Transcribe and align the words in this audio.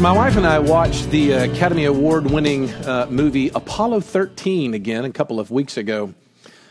My 0.00 0.12
wife 0.12 0.38
and 0.38 0.46
I 0.46 0.60
watched 0.60 1.10
the 1.10 1.34
uh, 1.34 1.44
Academy 1.44 1.84
Award 1.84 2.30
winning 2.30 2.70
uh, 2.70 3.06
movie 3.10 3.50
Apollo 3.50 4.00
13 4.00 4.72
again 4.72 5.04
a 5.04 5.10
couple 5.10 5.38
of 5.38 5.50
weeks 5.50 5.76
ago, 5.76 6.14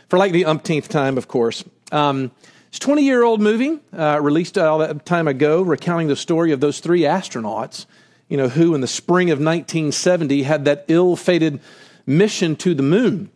for 0.08 0.18
like 0.18 0.32
the 0.32 0.46
umpteenth 0.46 0.88
time, 0.88 1.16
of 1.16 1.28
course. 1.28 1.62
Um, 1.92 2.32
it's 2.66 2.78
a 2.78 2.80
20 2.80 3.04
year 3.04 3.22
old 3.22 3.40
movie, 3.40 3.78
uh, 3.96 4.18
released 4.20 4.58
all 4.58 4.78
that 4.78 5.06
time 5.06 5.28
ago, 5.28 5.62
recounting 5.62 6.08
the 6.08 6.16
story 6.16 6.50
of 6.50 6.58
those 6.58 6.80
three 6.80 7.02
astronauts, 7.02 7.86
you 8.28 8.36
know, 8.36 8.48
who 8.48 8.74
in 8.74 8.80
the 8.80 8.88
spring 8.88 9.30
of 9.30 9.38
1970 9.38 10.42
had 10.42 10.64
that 10.64 10.84
ill 10.88 11.14
fated 11.14 11.60
mission 12.06 12.56
to 12.56 12.74
the 12.74 12.82
moon, 12.82 13.30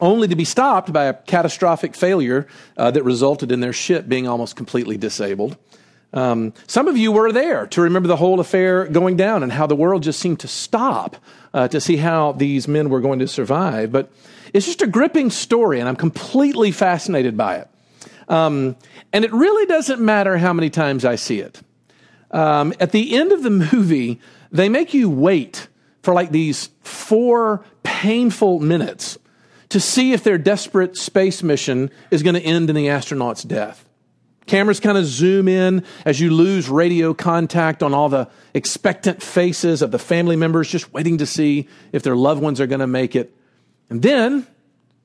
only 0.00 0.28
to 0.28 0.34
be 0.34 0.46
stopped 0.46 0.94
by 0.94 1.04
a 1.04 1.12
catastrophic 1.12 1.94
failure 1.94 2.46
uh, 2.78 2.90
that 2.90 3.02
resulted 3.02 3.52
in 3.52 3.60
their 3.60 3.74
ship 3.74 4.08
being 4.08 4.26
almost 4.26 4.56
completely 4.56 4.96
disabled. 4.96 5.58
Um, 6.12 6.52
some 6.66 6.88
of 6.88 6.96
you 6.96 7.12
were 7.12 7.30
there 7.30 7.66
to 7.68 7.80
remember 7.82 8.08
the 8.08 8.16
whole 8.16 8.40
affair 8.40 8.86
going 8.86 9.16
down 9.16 9.42
and 9.42 9.52
how 9.52 9.66
the 9.66 9.76
world 9.76 10.02
just 10.02 10.18
seemed 10.18 10.40
to 10.40 10.48
stop 10.48 11.16
uh, 11.54 11.68
to 11.68 11.80
see 11.80 11.96
how 11.96 12.32
these 12.32 12.66
men 12.66 12.90
were 12.90 13.00
going 13.00 13.20
to 13.20 13.28
survive. 13.28 13.92
But 13.92 14.10
it's 14.52 14.66
just 14.66 14.82
a 14.82 14.86
gripping 14.86 15.30
story, 15.30 15.78
and 15.78 15.88
I'm 15.88 15.96
completely 15.96 16.72
fascinated 16.72 17.36
by 17.36 17.56
it. 17.56 17.68
Um, 18.28 18.76
and 19.12 19.24
it 19.24 19.32
really 19.32 19.66
doesn't 19.66 20.00
matter 20.00 20.38
how 20.38 20.52
many 20.52 20.70
times 20.70 21.04
I 21.04 21.16
see 21.16 21.40
it. 21.40 21.60
Um, 22.30 22.72
at 22.78 22.92
the 22.92 23.16
end 23.16 23.32
of 23.32 23.42
the 23.42 23.50
movie, 23.50 24.20
they 24.52 24.68
make 24.68 24.94
you 24.94 25.10
wait 25.10 25.68
for 26.02 26.14
like 26.14 26.30
these 26.30 26.70
four 26.80 27.64
painful 27.82 28.60
minutes 28.60 29.18
to 29.68 29.80
see 29.80 30.12
if 30.12 30.24
their 30.24 30.38
desperate 30.38 30.96
space 30.96 31.42
mission 31.42 31.90
is 32.10 32.22
going 32.22 32.34
to 32.34 32.40
end 32.40 32.70
in 32.70 32.76
the 32.76 32.88
astronaut's 32.88 33.42
death. 33.42 33.84
Cameras 34.50 34.80
kind 34.80 34.98
of 34.98 35.06
zoom 35.06 35.46
in 35.46 35.84
as 36.04 36.18
you 36.18 36.34
lose 36.34 36.68
radio 36.68 37.14
contact 37.14 37.84
on 37.84 37.94
all 37.94 38.08
the 38.08 38.28
expectant 38.52 39.22
faces 39.22 39.80
of 39.80 39.92
the 39.92 39.98
family 39.98 40.34
members 40.34 40.68
just 40.68 40.92
waiting 40.92 41.18
to 41.18 41.26
see 41.26 41.68
if 41.92 42.02
their 42.02 42.16
loved 42.16 42.42
ones 42.42 42.60
are 42.60 42.66
going 42.66 42.80
to 42.80 42.88
make 42.88 43.14
it. 43.14 43.32
And 43.90 44.02
then 44.02 44.44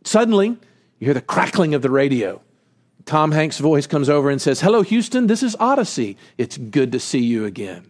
suddenly 0.03 0.47
you 0.47 0.57
hear 1.05 1.13
the 1.13 1.21
crackling 1.21 1.75
of 1.75 1.83
the 1.83 1.91
radio. 1.91 2.41
Tom 3.05 3.33
Hanks' 3.33 3.59
voice 3.59 3.85
comes 3.85 4.09
over 4.09 4.31
and 4.31 4.41
says, 4.41 4.61
Hello, 4.61 4.81
Houston, 4.81 5.27
this 5.27 5.43
is 5.43 5.55
Odyssey. 5.59 6.17
It's 6.39 6.57
good 6.57 6.91
to 6.93 6.99
see 6.99 7.23
you 7.23 7.45
again. 7.45 7.85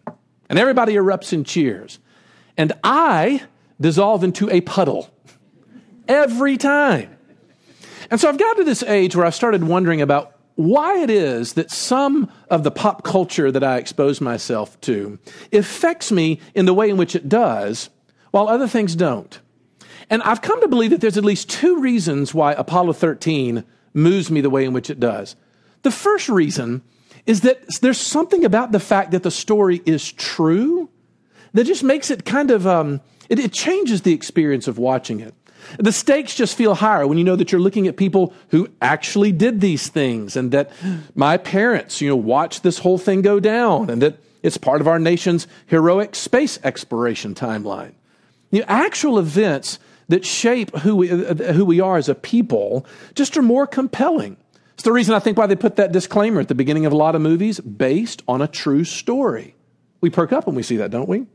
And 0.49 0.59
everybody 0.59 0.95
erupts 0.95 1.31
in 1.31 1.45
cheers. 1.45 1.99
And 2.57 2.73
I 2.83 3.43
dissolve 3.79 4.25
into 4.25 4.49
a 4.49 4.59
puddle 4.59 5.09
every 6.05 6.57
time. 6.57 7.15
And 8.11 8.19
so 8.19 8.27
I've 8.27 8.37
got 8.37 8.57
to 8.57 8.65
this 8.65 8.83
age 8.83 9.15
where 9.15 9.25
I've 9.25 9.35
started 9.35 9.63
wondering 9.63 10.01
about 10.01 10.34
why 10.55 11.01
it 11.01 11.09
is 11.09 11.53
that 11.53 11.69
some 11.69 12.31
of 12.49 12.63
the 12.63 12.71
pop 12.71 13.03
culture 13.03 13.51
that 13.51 13.63
I 13.63 13.77
expose 13.77 14.21
myself 14.21 14.79
to 14.81 15.19
affects 15.51 16.11
me 16.11 16.39
in 16.53 16.65
the 16.65 16.73
way 16.73 16.89
in 16.89 16.97
which 16.97 17.15
it 17.15 17.27
does, 17.27 17.89
while 18.31 18.47
other 18.47 18.67
things 18.67 18.95
don't. 18.95 19.39
And 20.09 20.21
I've 20.23 20.41
come 20.41 20.61
to 20.61 20.67
believe 20.67 20.91
that 20.91 21.01
there's 21.01 21.17
at 21.17 21.25
least 21.25 21.49
two 21.49 21.79
reasons 21.79 22.33
why 22.33 22.53
Apollo 22.53 22.93
13 22.93 23.63
moves 23.93 24.29
me 24.31 24.41
the 24.41 24.49
way 24.49 24.65
in 24.65 24.73
which 24.73 24.89
it 24.89 24.99
does. 24.99 25.35
The 25.81 25.91
first 25.91 26.29
reason 26.29 26.83
is 27.25 27.41
that 27.41 27.61
there's 27.81 27.99
something 27.99 28.45
about 28.45 28.71
the 28.71 28.79
fact 28.79 29.11
that 29.11 29.23
the 29.23 29.31
story 29.31 29.81
is 29.85 30.11
true 30.11 30.89
that 31.53 31.65
just 31.65 31.83
makes 31.83 32.11
it 32.11 32.25
kind 32.25 32.51
of, 32.51 32.67
um, 32.67 33.01
it, 33.29 33.39
it 33.39 33.53
changes 33.53 34.01
the 34.01 34.13
experience 34.13 34.67
of 34.67 34.77
watching 34.77 35.19
it. 35.19 35.33
The 35.77 35.91
stakes 35.91 36.35
just 36.35 36.57
feel 36.57 36.75
higher 36.75 37.07
when 37.07 37.17
you 37.17 37.23
know 37.23 37.35
that 37.35 37.51
you're 37.51 37.61
looking 37.61 37.87
at 37.87 37.97
people 37.97 38.33
who 38.49 38.69
actually 38.81 39.31
did 39.31 39.61
these 39.61 39.87
things 39.87 40.35
and 40.35 40.51
that 40.51 40.71
my 41.15 41.37
parents, 41.37 42.01
you 42.01 42.09
know, 42.09 42.15
watched 42.15 42.63
this 42.63 42.79
whole 42.79 42.97
thing 42.97 43.21
go 43.21 43.39
down 43.39 43.89
and 43.89 44.01
that 44.01 44.17
it's 44.43 44.57
part 44.57 44.81
of 44.81 44.87
our 44.87 44.99
nation's 44.99 45.47
heroic 45.65 46.15
space 46.15 46.59
exploration 46.63 47.33
timeline. 47.33 47.93
The 48.51 48.63
actual 48.69 49.17
events 49.17 49.79
that 50.07 50.25
shape 50.25 50.75
who 50.77 50.95
we, 50.95 51.07
who 51.07 51.65
we 51.65 51.79
are 51.79 51.97
as 51.97 52.09
a 52.09 52.15
people 52.15 52.85
just 53.15 53.35
are 53.37 53.41
more 53.41 53.65
compelling. 53.65 54.37
It's 54.75 54.83
the 54.83 54.91
reason 54.91 55.15
I 55.15 55.19
think 55.19 55.37
why 55.37 55.47
they 55.47 55.55
put 55.55 55.77
that 55.77 55.91
disclaimer 55.91 56.41
at 56.41 56.47
the 56.47 56.55
beginning 56.55 56.85
of 56.85 56.93
a 56.93 56.97
lot 56.97 57.15
of 57.15 57.21
movies 57.21 57.59
based 57.59 58.21
on 58.27 58.41
a 58.41 58.47
true 58.47 58.83
story. 58.83 59.55
We 60.01 60.09
perk 60.09 60.31
up 60.31 60.45
when 60.45 60.55
we 60.55 60.63
see 60.63 60.77
that, 60.77 60.91
don't 60.91 61.09
we? 61.09 61.25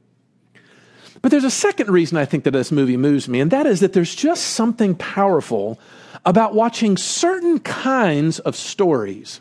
But 1.22 1.30
there's 1.30 1.44
a 1.44 1.50
second 1.50 1.90
reason 1.90 2.16
I 2.16 2.24
think 2.24 2.44
that 2.44 2.52
this 2.52 2.72
movie 2.72 2.96
moves 2.96 3.28
me, 3.28 3.40
and 3.40 3.50
that 3.50 3.66
is 3.66 3.80
that 3.80 3.92
there's 3.92 4.14
just 4.14 4.48
something 4.48 4.94
powerful 4.94 5.78
about 6.24 6.54
watching 6.54 6.96
certain 6.96 7.58
kinds 7.60 8.38
of 8.38 8.56
stories 8.56 9.40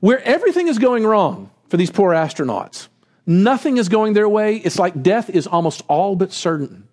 where 0.00 0.22
everything 0.22 0.68
is 0.68 0.78
going 0.78 1.04
wrong 1.04 1.50
for 1.68 1.76
these 1.76 1.90
poor 1.90 2.12
astronauts. 2.12 2.88
Nothing 3.26 3.76
is 3.76 3.88
going 3.88 4.12
their 4.12 4.28
way. 4.28 4.56
It's 4.56 4.78
like 4.78 5.02
death 5.02 5.28
is 5.30 5.46
almost 5.46 5.82
all 5.88 6.14
but 6.14 6.32
certain. 6.32 6.86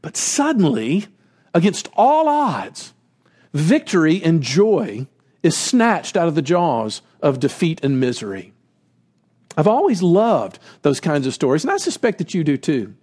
But 0.00 0.16
suddenly, 0.16 1.06
against 1.52 1.88
all 1.94 2.28
odds, 2.28 2.94
victory 3.52 4.22
and 4.22 4.42
joy 4.42 5.06
is 5.42 5.56
snatched 5.56 6.16
out 6.16 6.28
of 6.28 6.34
the 6.34 6.42
jaws 6.42 7.02
of 7.20 7.40
defeat 7.40 7.84
and 7.84 8.00
misery. 8.00 8.52
I've 9.56 9.66
always 9.66 10.02
loved 10.02 10.58
those 10.82 11.00
kinds 11.00 11.26
of 11.26 11.34
stories, 11.34 11.64
and 11.64 11.70
I 11.70 11.76
suspect 11.76 12.18
that 12.18 12.32
you 12.32 12.44
do 12.44 12.56
too. 12.56 12.94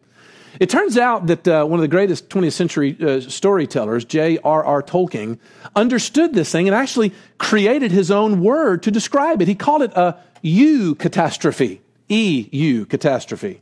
It 0.59 0.69
turns 0.69 0.97
out 0.97 1.27
that 1.27 1.47
uh, 1.47 1.65
one 1.65 1.79
of 1.79 1.81
the 1.81 1.87
greatest 1.87 2.29
20th 2.29 2.53
century 2.53 2.97
uh, 3.01 3.19
storytellers, 3.21 4.05
J.R.R. 4.05 4.83
Tolkien, 4.83 5.39
understood 5.75 6.33
this 6.33 6.51
thing 6.51 6.67
and 6.67 6.75
actually 6.75 7.13
created 7.37 7.91
his 7.91 8.11
own 8.11 8.41
word 8.41 8.83
to 8.83 8.91
describe 8.91 9.41
it. 9.41 9.47
He 9.47 9.55
called 9.55 9.81
it 9.81 9.91
a 9.95 10.17
eucatastrophe. 10.43 11.79
E 12.09 12.49
U 12.51 12.85
catastrophe. 12.85 13.61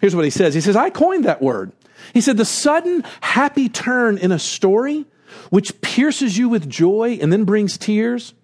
Here's 0.00 0.14
what 0.14 0.24
he 0.24 0.30
says. 0.30 0.54
He 0.54 0.60
says, 0.60 0.76
I 0.76 0.90
coined 0.90 1.24
that 1.24 1.42
word. 1.42 1.72
He 2.12 2.20
said, 2.20 2.36
the 2.36 2.44
sudden 2.44 3.04
happy 3.20 3.68
turn 3.68 4.18
in 4.18 4.32
a 4.32 4.38
story 4.38 5.06
which 5.50 5.80
pierces 5.80 6.36
you 6.36 6.48
with 6.48 6.68
joy 6.68 7.18
and 7.20 7.32
then 7.32 7.44
brings 7.44 7.78
tears. 7.78 8.34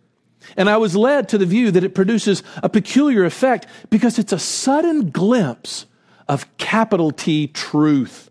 And 0.56 0.70
I 0.70 0.76
was 0.76 0.96
led 0.96 1.28
to 1.30 1.38
the 1.38 1.46
view 1.46 1.70
that 1.72 1.84
it 1.84 1.94
produces 1.94 2.42
a 2.62 2.68
peculiar 2.68 3.24
effect 3.24 3.66
because 3.90 4.18
it's 4.18 4.32
a 4.32 4.38
sudden 4.38 5.10
glimpse 5.10 5.86
of 6.28 6.56
capital 6.58 7.10
T 7.10 7.46
truth. 7.46 8.30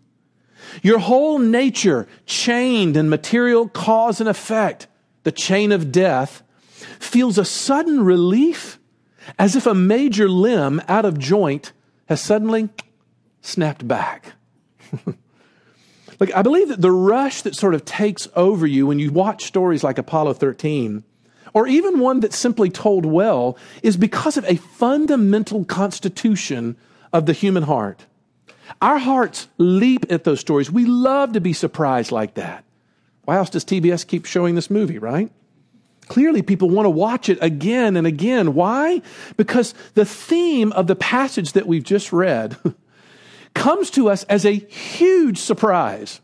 Your 0.82 0.98
whole 0.98 1.38
nature 1.38 2.06
chained 2.26 2.96
in 2.96 3.08
material 3.08 3.68
cause 3.68 4.20
and 4.20 4.28
effect, 4.28 4.86
the 5.24 5.32
chain 5.32 5.72
of 5.72 5.90
death, 5.90 6.42
feels 6.98 7.38
a 7.38 7.44
sudden 7.44 8.04
relief 8.04 8.78
as 9.38 9.56
if 9.56 9.66
a 9.66 9.74
major 9.74 10.28
limb 10.28 10.80
out 10.88 11.04
of 11.04 11.18
joint 11.18 11.72
has 12.06 12.20
suddenly 12.20 12.68
snapped 13.40 13.86
back. 13.86 14.32
Look, 16.20 16.34
I 16.34 16.42
believe 16.42 16.68
that 16.68 16.80
the 16.80 16.90
rush 16.90 17.42
that 17.42 17.54
sort 17.54 17.74
of 17.74 17.84
takes 17.84 18.26
over 18.34 18.66
you 18.66 18.86
when 18.86 18.98
you 18.98 19.12
watch 19.12 19.44
stories 19.44 19.84
like 19.84 19.98
Apollo 19.98 20.34
13, 20.34 21.04
or 21.54 21.66
even 21.66 22.00
one 22.00 22.20
that's 22.20 22.36
simply 22.36 22.70
told 22.70 23.06
well, 23.06 23.56
is 23.82 23.96
because 23.96 24.36
of 24.36 24.44
a 24.46 24.56
fundamental 24.56 25.64
constitution 25.64 26.76
of 27.12 27.26
the 27.26 27.32
human 27.32 27.62
heart. 27.64 28.06
Our 28.80 28.98
hearts 28.98 29.48
leap 29.58 30.06
at 30.10 30.24
those 30.24 30.40
stories. 30.40 30.70
We 30.70 30.84
love 30.84 31.32
to 31.32 31.40
be 31.40 31.52
surprised 31.52 32.12
like 32.12 32.34
that. 32.34 32.64
Why 33.24 33.36
else 33.36 33.50
does 33.50 33.64
TBS 33.64 34.06
keep 34.06 34.24
showing 34.24 34.54
this 34.54 34.70
movie, 34.70 34.98
right? 34.98 35.30
Clearly, 36.06 36.40
people 36.40 36.70
want 36.70 36.86
to 36.86 36.90
watch 36.90 37.28
it 37.28 37.38
again 37.42 37.96
and 37.96 38.06
again. 38.06 38.54
Why? 38.54 39.02
Because 39.36 39.74
the 39.94 40.06
theme 40.06 40.72
of 40.72 40.86
the 40.86 40.96
passage 40.96 41.52
that 41.52 41.66
we've 41.66 41.84
just 41.84 42.12
read 42.12 42.56
comes 43.54 43.90
to 43.90 44.08
us 44.08 44.24
as 44.24 44.46
a 44.46 44.52
huge 44.52 45.38
surprise. 45.38 46.20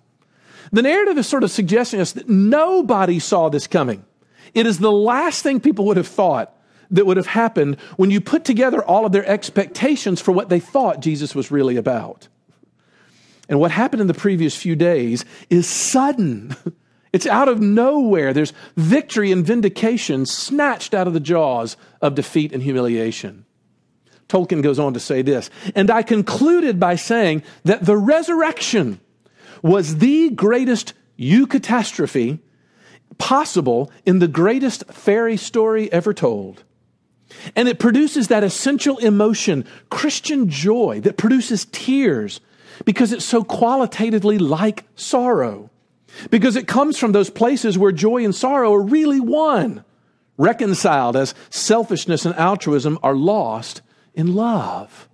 The 0.72 0.82
narrative 0.82 1.18
is 1.18 1.26
sort 1.26 1.44
of 1.44 1.50
suggesting 1.50 2.00
us 2.00 2.12
that 2.12 2.28
nobody 2.28 3.18
saw 3.18 3.50
this 3.50 3.66
coming. 3.66 4.04
It 4.54 4.66
is 4.66 4.78
the 4.78 4.90
last 4.90 5.42
thing 5.42 5.60
people 5.60 5.84
would 5.86 5.98
have 5.98 6.08
thought 6.08 6.53
that 6.90 7.06
would 7.06 7.16
have 7.16 7.26
happened 7.26 7.78
when 7.96 8.10
you 8.10 8.20
put 8.20 8.44
together 8.44 8.84
all 8.84 9.06
of 9.06 9.12
their 9.12 9.26
expectations 9.26 10.20
for 10.20 10.32
what 10.32 10.48
they 10.48 10.60
thought 10.60 11.00
Jesus 11.00 11.34
was 11.34 11.50
really 11.50 11.76
about. 11.76 12.28
And 13.48 13.60
what 13.60 13.70
happened 13.70 14.00
in 14.00 14.06
the 14.06 14.14
previous 14.14 14.56
few 14.56 14.76
days 14.76 15.24
is 15.50 15.66
sudden. 15.66 16.56
It's 17.14 17.28
out 17.28 17.48
of 17.48 17.60
nowhere. 17.60 18.32
There's 18.32 18.52
victory 18.74 19.30
and 19.30 19.46
vindication 19.46 20.26
snatched 20.26 20.94
out 20.94 21.06
of 21.06 21.12
the 21.12 21.20
jaws 21.20 21.76
of 22.02 22.16
defeat 22.16 22.52
and 22.52 22.60
humiliation. 22.60 23.46
Tolkien 24.28 24.64
goes 24.64 24.80
on 24.80 24.94
to 24.94 25.00
say 25.00 25.22
this, 25.22 25.48
and 25.76 25.92
I 25.92 26.02
concluded 26.02 26.80
by 26.80 26.96
saying 26.96 27.44
that 27.62 27.84
the 27.84 27.96
resurrection 27.96 28.98
was 29.62 29.98
the 29.98 30.30
greatest 30.30 30.92
eucatastrophe 31.16 32.40
possible 33.18 33.92
in 34.04 34.18
the 34.18 34.26
greatest 34.26 34.84
fairy 34.92 35.36
story 35.36 35.92
ever 35.92 36.12
told. 36.12 36.64
And 37.54 37.68
it 37.68 37.78
produces 37.78 38.28
that 38.28 38.44
essential 38.44 38.98
emotion, 38.98 39.64
Christian 39.90 40.48
joy, 40.48 41.00
that 41.00 41.16
produces 41.16 41.66
tears 41.66 42.40
because 42.84 43.12
it's 43.12 43.24
so 43.24 43.44
qualitatively 43.44 44.38
like 44.38 44.84
sorrow. 44.96 45.70
Because 46.30 46.56
it 46.56 46.68
comes 46.68 46.98
from 46.98 47.12
those 47.12 47.30
places 47.30 47.76
where 47.76 47.92
joy 47.92 48.24
and 48.24 48.34
sorrow 48.34 48.72
are 48.72 48.82
really 48.82 49.20
one, 49.20 49.84
reconciled 50.36 51.16
as 51.16 51.34
selfishness 51.50 52.24
and 52.24 52.34
altruism 52.36 52.98
are 53.02 53.16
lost 53.16 53.82
in 54.14 54.34
love. 54.34 55.08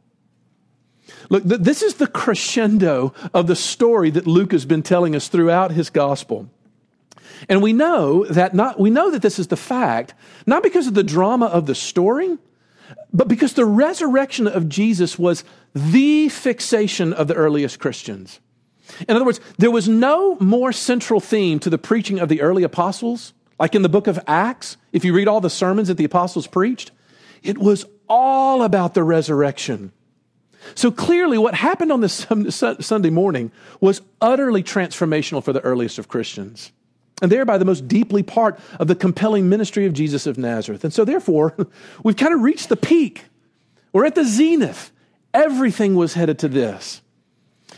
Look, 1.31 1.49
th- 1.49 1.61
this 1.61 1.83
is 1.83 1.95
the 1.95 2.07
crescendo 2.07 3.15
of 3.33 3.47
the 3.47 3.57
story 3.57 4.11
that 4.11 4.27
Luke 4.27 4.53
has 4.53 4.67
been 4.67 4.83
telling 4.83 5.17
us 5.17 5.29
throughout 5.29 5.71
his 5.71 5.89
gospel. 5.89 6.51
And 7.49 7.63
we 7.63 7.73
know 7.73 8.25
that 8.27 8.55
not, 8.55 8.79
we 8.79 8.91
know 8.91 9.11
that 9.11 9.23
this 9.23 9.39
is 9.39 9.49
the 9.49 9.57
fact, 9.57 10.15
not 10.47 10.63
because 10.63 10.87
of 10.87 10.95
the 10.95 11.03
drama 11.03 11.47
of 11.47 11.67
the 11.67 11.75
story, 11.75 12.39
but 13.13 13.29
because 13.29 13.55
the 13.55 13.65
resurrection 13.65 14.47
of 14.47 14.69
Jesus 14.69 15.19
was 15.19 15.45
the 15.75 16.29
fixation 16.29 17.13
of 17.13 17.29
the 17.29 17.35
earliest 17.35 17.79
Christians. 17.79 18.41
In 19.09 19.17
other 19.17 19.25
words, 19.25 19.41
there 19.59 19.71
was 19.71 19.89
no 19.89 20.37
more 20.41 20.73
central 20.73 21.21
theme 21.21 21.59
to 21.61 21.71
the 21.71 21.79
preaching 21.79 22.19
of 22.19 22.29
the 22.29 22.41
early 22.41 22.63
apostles, 22.63 23.33
like 23.59 23.75
in 23.75 23.83
the 23.83 23.89
book 23.89 24.07
of 24.07 24.19
Acts, 24.27 24.77
if 24.93 25.05
you 25.05 25.13
read 25.13 25.29
all 25.29 25.41
the 25.41 25.51
sermons 25.51 25.89
that 25.89 25.97
the 25.97 26.05
apostles 26.05 26.47
preached, 26.47 26.91
it 27.43 27.59
was 27.59 27.85
all 28.09 28.63
about 28.63 28.95
the 28.95 29.05
resurrection. 29.05 29.93
So 30.75 30.91
clearly, 30.91 31.39
what 31.39 31.55
happened 31.55 31.93
on 31.93 32.01
this 32.01 32.27
Sunday 32.81 33.11
morning 33.11 33.53
was 33.81 34.03
utterly 34.21 34.63
transformational 34.63 35.43
for 35.43 35.53
the 35.53 35.61
earliest 35.61 35.99
of 35.99 36.09
Christians, 36.09 36.73
and 37.21 37.31
thereby 37.31 37.59
the 37.59 37.65
most 37.65 37.89
deeply 37.89 38.23
part 38.23 38.59
of 38.79 38.89
the 38.89 38.95
compelling 38.95 39.49
ministry 39.49 39.87
of 39.87 39.93
Jesus 39.93 40.27
of 40.27 40.39
Nazareth. 40.39 40.85
And 40.85 40.93
so, 40.93 41.05
therefore, 41.05 41.55
we've 42.03 42.17
kind 42.17 42.35
of 42.35 42.41
reached 42.41 42.69
the 42.69 42.77
peak. 42.77 43.25
We're 43.93 44.07
at 44.07 44.15
the 44.15 44.25
zenith. 44.25 44.93
Everything 45.33 45.95
was 45.95 46.15
headed 46.15 46.39
to 46.41 46.49
this. 46.49 47.03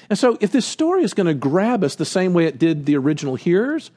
And 0.09 0.19
so, 0.19 0.39
if 0.41 0.53
this 0.53 0.67
story 0.67 1.03
is 1.05 1.15
going 1.15 1.27
to 1.27 1.35
grab 1.35 1.85
us 1.85 1.95
the 1.95 2.05
same 2.05 2.35
way 2.35 2.47
it 2.47 2.59
did 2.59 2.87
the 2.87 2.97
original 2.97 3.35
hearers, 3.35 3.91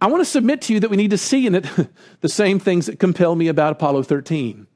I 0.00 0.06
want 0.06 0.20
to 0.20 0.30
submit 0.30 0.62
to 0.62 0.74
you 0.74 0.80
that 0.80 0.90
we 0.90 0.96
need 0.96 1.10
to 1.10 1.18
see 1.18 1.46
in 1.46 1.54
it 1.54 1.66
the 2.20 2.28
same 2.28 2.58
things 2.58 2.86
that 2.86 2.98
compel 2.98 3.34
me 3.34 3.48
about 3.48 3.72
Apollo 3.72 4.04
13. 4.04 4.66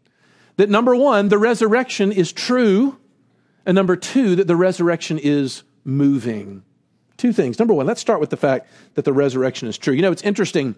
That 0.57 0.69
number 0.69 0.95
one, 0.95 1.29
the 1.29 1.39
resurrection 1.39 2.13
is 2.13 2.33
true 2.33 2.99
and 3.65 3.75
number 3.75 3.97
two, 3.97 4.37
that 4.37 4.47
the 4.47 4.57
resurrection 4.57 5.19
is 5.19 5.63
moving. 5.85 6.65
Two 7.23 7.33
things. 7.33 7.61
Number 7.61 7.73
one, 7.73 7.87
let's 7.87 8.01
start 8.01 8.19
with 8.19 8.31
the 8.31 8.37
fact 8.37 8.69
that 8.95 9.05
the 9.05 9.13
resurrection 9.13 9.69
is 9.69 9.79
true. 9.79 9.95
You 9.95 10.03
know, 10.03 10.11
it's 10.11 10.25
interesting 10.25 10.75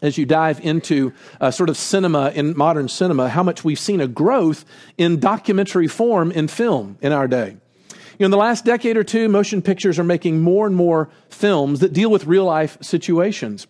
as 0.00 0.16
you 0.16 0.24
dive 0.24 0.58
into 0.64 1.12
uh, 1.38 1.50
sort 1.50 1.68
of 1.68 1.76
cinema 1.76 2.30
in 2.30 2.56
modern 2.56 2.88
cinema, 2.88 3.28
how 3.28 3.42
much 3.42 3.62
we've 3.62 3.78
seen 3.78 4.00
a 4.00 4.08
growth 4.08 4.64
in 4.96 5.20
documentary 5.20 5.86
form 5.86 6.32
in 6.32 6.48
film 6.48 6.96
in 7.02 7.12
our 7.12 7.28
day. 7.28 7.58
You 7.90 8.20
know, 8.20 8.24
in 8.24 8.30
the 8.30 8.38
last 8.38 8.64
decade 8.64 8.96
or 8.96 9.04
two, 9.04 9.28
motion 9.28 9.60
pictures 9.60 9.98
are 9.98 10.04
making 10.04 10.40
more 10.40 10.66
and 10.66 10.74
more 10.74 11.10
films 11.28 11.80
that 11.80 11.92
deal 11.92 12.10
with 12.10 12.24
real 12.24 12.46
life 12.46 12.78
situations. 12.80 13.66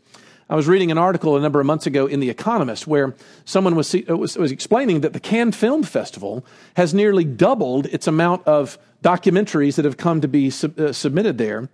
I 0.49 0.55
was 0.55 0.69
reading 0.69 0.93
an 0.93 0.99
article 0.99 1.37
a 1.37 1.41
number 1.41 1.59
of 1.59 1.67
months 1.67 1.88
ago 1.88 2.06
in 2.06 2.20
The 2.20 2.31
Economist 2.31 2.87
where 2.87 3.17
someone 3.44 3.75
was, 3.75 3.93
was, 4.06 4.38
was, 4.38 4.52
explaining 4.52 5.00
that 5.00 5.12
the 5.12 5.19
Cannes 5.19 5.56
Film 5.56 5.82
Festival 5.82 6.47
has 6.76 6.94
nearly 6.94 7.25
doubled 7.25 7.87
its 7.87 8.06
amount 8.06 8.47
of 8.47 8.79
documentaries 9.02 9.75
that 9.75 9.85
have 9.85 9.97
come 9.97 10.20
to 10.20 10.29
be 10.29 10.50
sub, 10.50 10.79
uh, 10.79 10.93
submitted 10.93 11.38
there. 11.38 11.69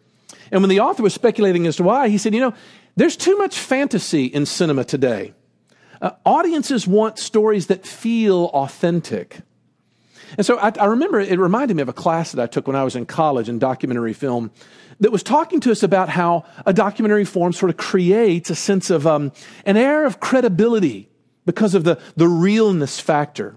And 0.52 0.62
when 0.62 0.68
the 0.68 0.80
author 0.80 1.02
was 1.02 1.14
speculating 1.14 1.66
as 1.66 1.76
to 1.76 1.82
why, 1.82 2.10
he 2.10 2.18
said, 2.18 2.34
you 2.34 2.40
know, 2.40 2.54
there's 2.94 3.16
too 3.16 3.36
much 3.38 3.58
fantasy 3.58 4.26
in 4.26 4.44
cinema 4.44 4.84
today. 4.84 5.32
Uh, 6.00 6.10
audiences 6.26 6.86
want 6.86 7.18
stories 7.18 7.68
that 7.68 7.86
feel 7.86 8.50
authentic. 8.52 9.40
And 10.36 10.44
so 10.44 10.58
I, 10.58 10.72
I 10.78 10.86
remember 10.86 11.20
it 11.20 11.38
reminded 11.38 11.74
me 11.74 11.82
of 11.82 11.88
a 11.88 11.94
class 11.94 12.32
that 12.32 12.42
I 12.42 12.46
took 12.46 12.66
when 12.66 12.76
I 12.76 12.84
was 12.84 12.96
in 12.96 13.06
college 13.06 13.48
in 13.48 13.58
documentary 13.58 14.12
film 14.12 14.50
that 15.00 15.10
was 15.10 15.22
talking 15.22 15.58
to 15.60 15.72
us 15.72 15.82
about 15.82 16.10
how 16.10 16.44
a 16.66 16.72
documentary 16.72 17.24
form 17.24 17.52
sort 17.52 17.70
of 17.70 17.78
creates 17.78 18.50
a 18.50 18.54
sense 18.54 18.90
of 18.90 19.06
um, 19.06 19.32
an 19.64 19.78
air 19.78 20.04
of 20.04 20.20
credibility 20.20 21.08
because 21.46 21.74
of 21.74 21.84
the, 21.84 21.98
the 22.16 22.28
realness 22.28 23.00
factor. 23.00 23.56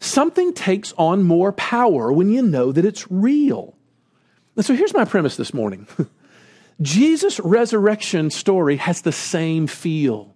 Something 0.00 0.52
takes 0.52 0.92
on 0.98 1.22
more 1.22 1.52
power 1.52 2.12
when 2.12 2.28
you 2.28 2.42
know 2.42 2.72
that 2.72 2.84
it's 2.84 3.10
real. 3.10 3.77
And 4.58 4.66
so 4.66 4.74
here's 4.74 4.92
my 4.92 5.04
premise 5.04 5.36
this 5.36 5.54
morning 5.54 5.86
Jesus' 6.82 7.38
resurrection 7.38 8.28
story 8.28 8.76
has 8.76 9.02
the 9.02 9.12
same 9.12 9.68
feel. 9.68 10.34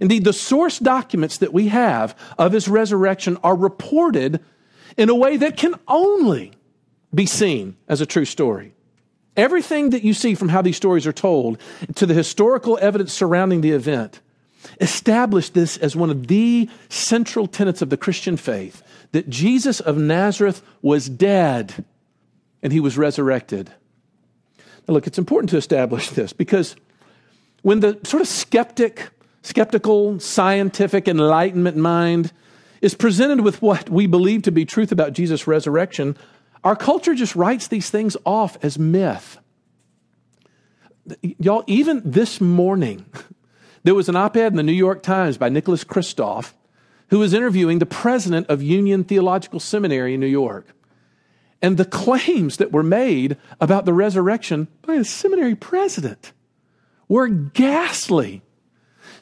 Indeed, 0.00 0.24
the 0.24 0.32
source 0.32 0.78
documents 0.78 1.38
that 1.38 1.52
we 1.52 1.68
have 1.68 2.16
of 2.38 2.52
his 2.52 2.68
resurrection 2.68 3.36
are 3.42 3.56
reported 3.56 4.40
in 4.96 5.08
a 5.08 5.16
way 5.16 5.36
that 5.36 5.56
can 5.56 5.74
only 5.88 6.52
be 7.12 7.26
seen 7.26 7.76
as 7.88 8.00
a 8.00 8.06
true 8.06 8.24
story. 8.24 8.72
Everything 9.36 9.90
that 9.90 10.04
you 10.04 10.14
see 10.14 10.36
from 10.36 10.50
how 10.50 10.62
these 10.62 10.76
stories 10.76 11.06
are 11.06 11.12
told 11.12 11.60
to 11.96 12.06
the 12.06 12.14
historical 12.14 12.78
evidence 12.80 13.12
surrounding 13.12 13.62
the 13.62 13.72
event 13.72 14.20
establish 14.80 15.50
this 15.50 15.76
as 15.76 15.96
one 15.96 16.10
of 16.10 16.28
the 16.28 16.70
central 16.88 17.48
tenets 17.48 17.82
of 17.82 17.90
the 17.90 17.96
Christian 17.96 18.36
faith 18.36 18.80
that 19.10 19.28
Jesus 19.28 19.80
of 19.80 19.98
Nazareth 19.98 20.62
was 20.82 21.08
dead 21.08 21.84
and 22.64 22.72
he 22.72 22.80
was 22.80 22.98
resurrected. 22.98 23.70
Now, 24.88 24.94
look, 24.94 25.06
it's 25.06 25.18
important 25.18 25.50
to 25.50 25.58
establish 25.58 26.08
this 26.08 26.32
because 26.32 26.74
when 27.62 27.80
the 27.80 28.00
sort 28.04 28.22
of 28.22 28.26
skeptic, 28.26 29.10
skeptical, 29.42 30.18
scientific, 30.18 31.06
enlightenment 31.06 31.76
mind 31.76 32.32
is 32.80 32.94
presented 32.94 33.42
with 33.42 33.62
what 33.62 33.88
we 33.90 34.06
believe 34.06 34.42
to 34.42 34.50
be 34.50 34.64
truth 34.64 34.90
about 34.90 35.12
Jesus' 35.12 35.46
resurrection, 35.46 36.16
our 36.64 36.74
culture 36.74 37.14
just 37.14 37.36
writes 37.36 37.68
these 37.68 37.90
things 37.90 38.16
off 38.24 38.56
as 38.64 38.78
myth. 38.78 39.38
Y'all, 41.20 41.64
even 41.66 42.00
this 42.02 42.40
morning, 42.40 43.04
there 43.84 43.94
was 43.94 44.08
an 44.08 44.16
op 44.16 44.36
ed 44.38 44.52
in 44.52 44.56
the 44.56 44.62
New 44.62 44.72
York 44.72 45.02
Times 45.02 45.36
by 45.36 45.50
Nicholas 45.50 45.84
Kristof, 45.84 46.54
who 47.08 47.18
was 47.18 47.34
interviewing 47.34 47.78
the 47.78 47.86
president 47.86 48.48
of 48.48 48.62
Union 48.62 49.04
Theological 49.04 49.60
Seminary 49.60 50.14
in 50.14 50.20
New 50.20 50.26
York. 50.26 50.74
And 51.62 51.76
the 51.76 51.84
claims 51.84 52.58
that 52.58 52.72
were 52.72 52.82
made 52.82 53.36
about 53.60 53.84
the 53.84 53.94
resurrection 53.94 54.68
by 54.82 54.94
a 54.94 55.04
seminary 55.04 55.54
president 55.54 56.32
were 57.08 57.28
ghastly. 57.28 58.42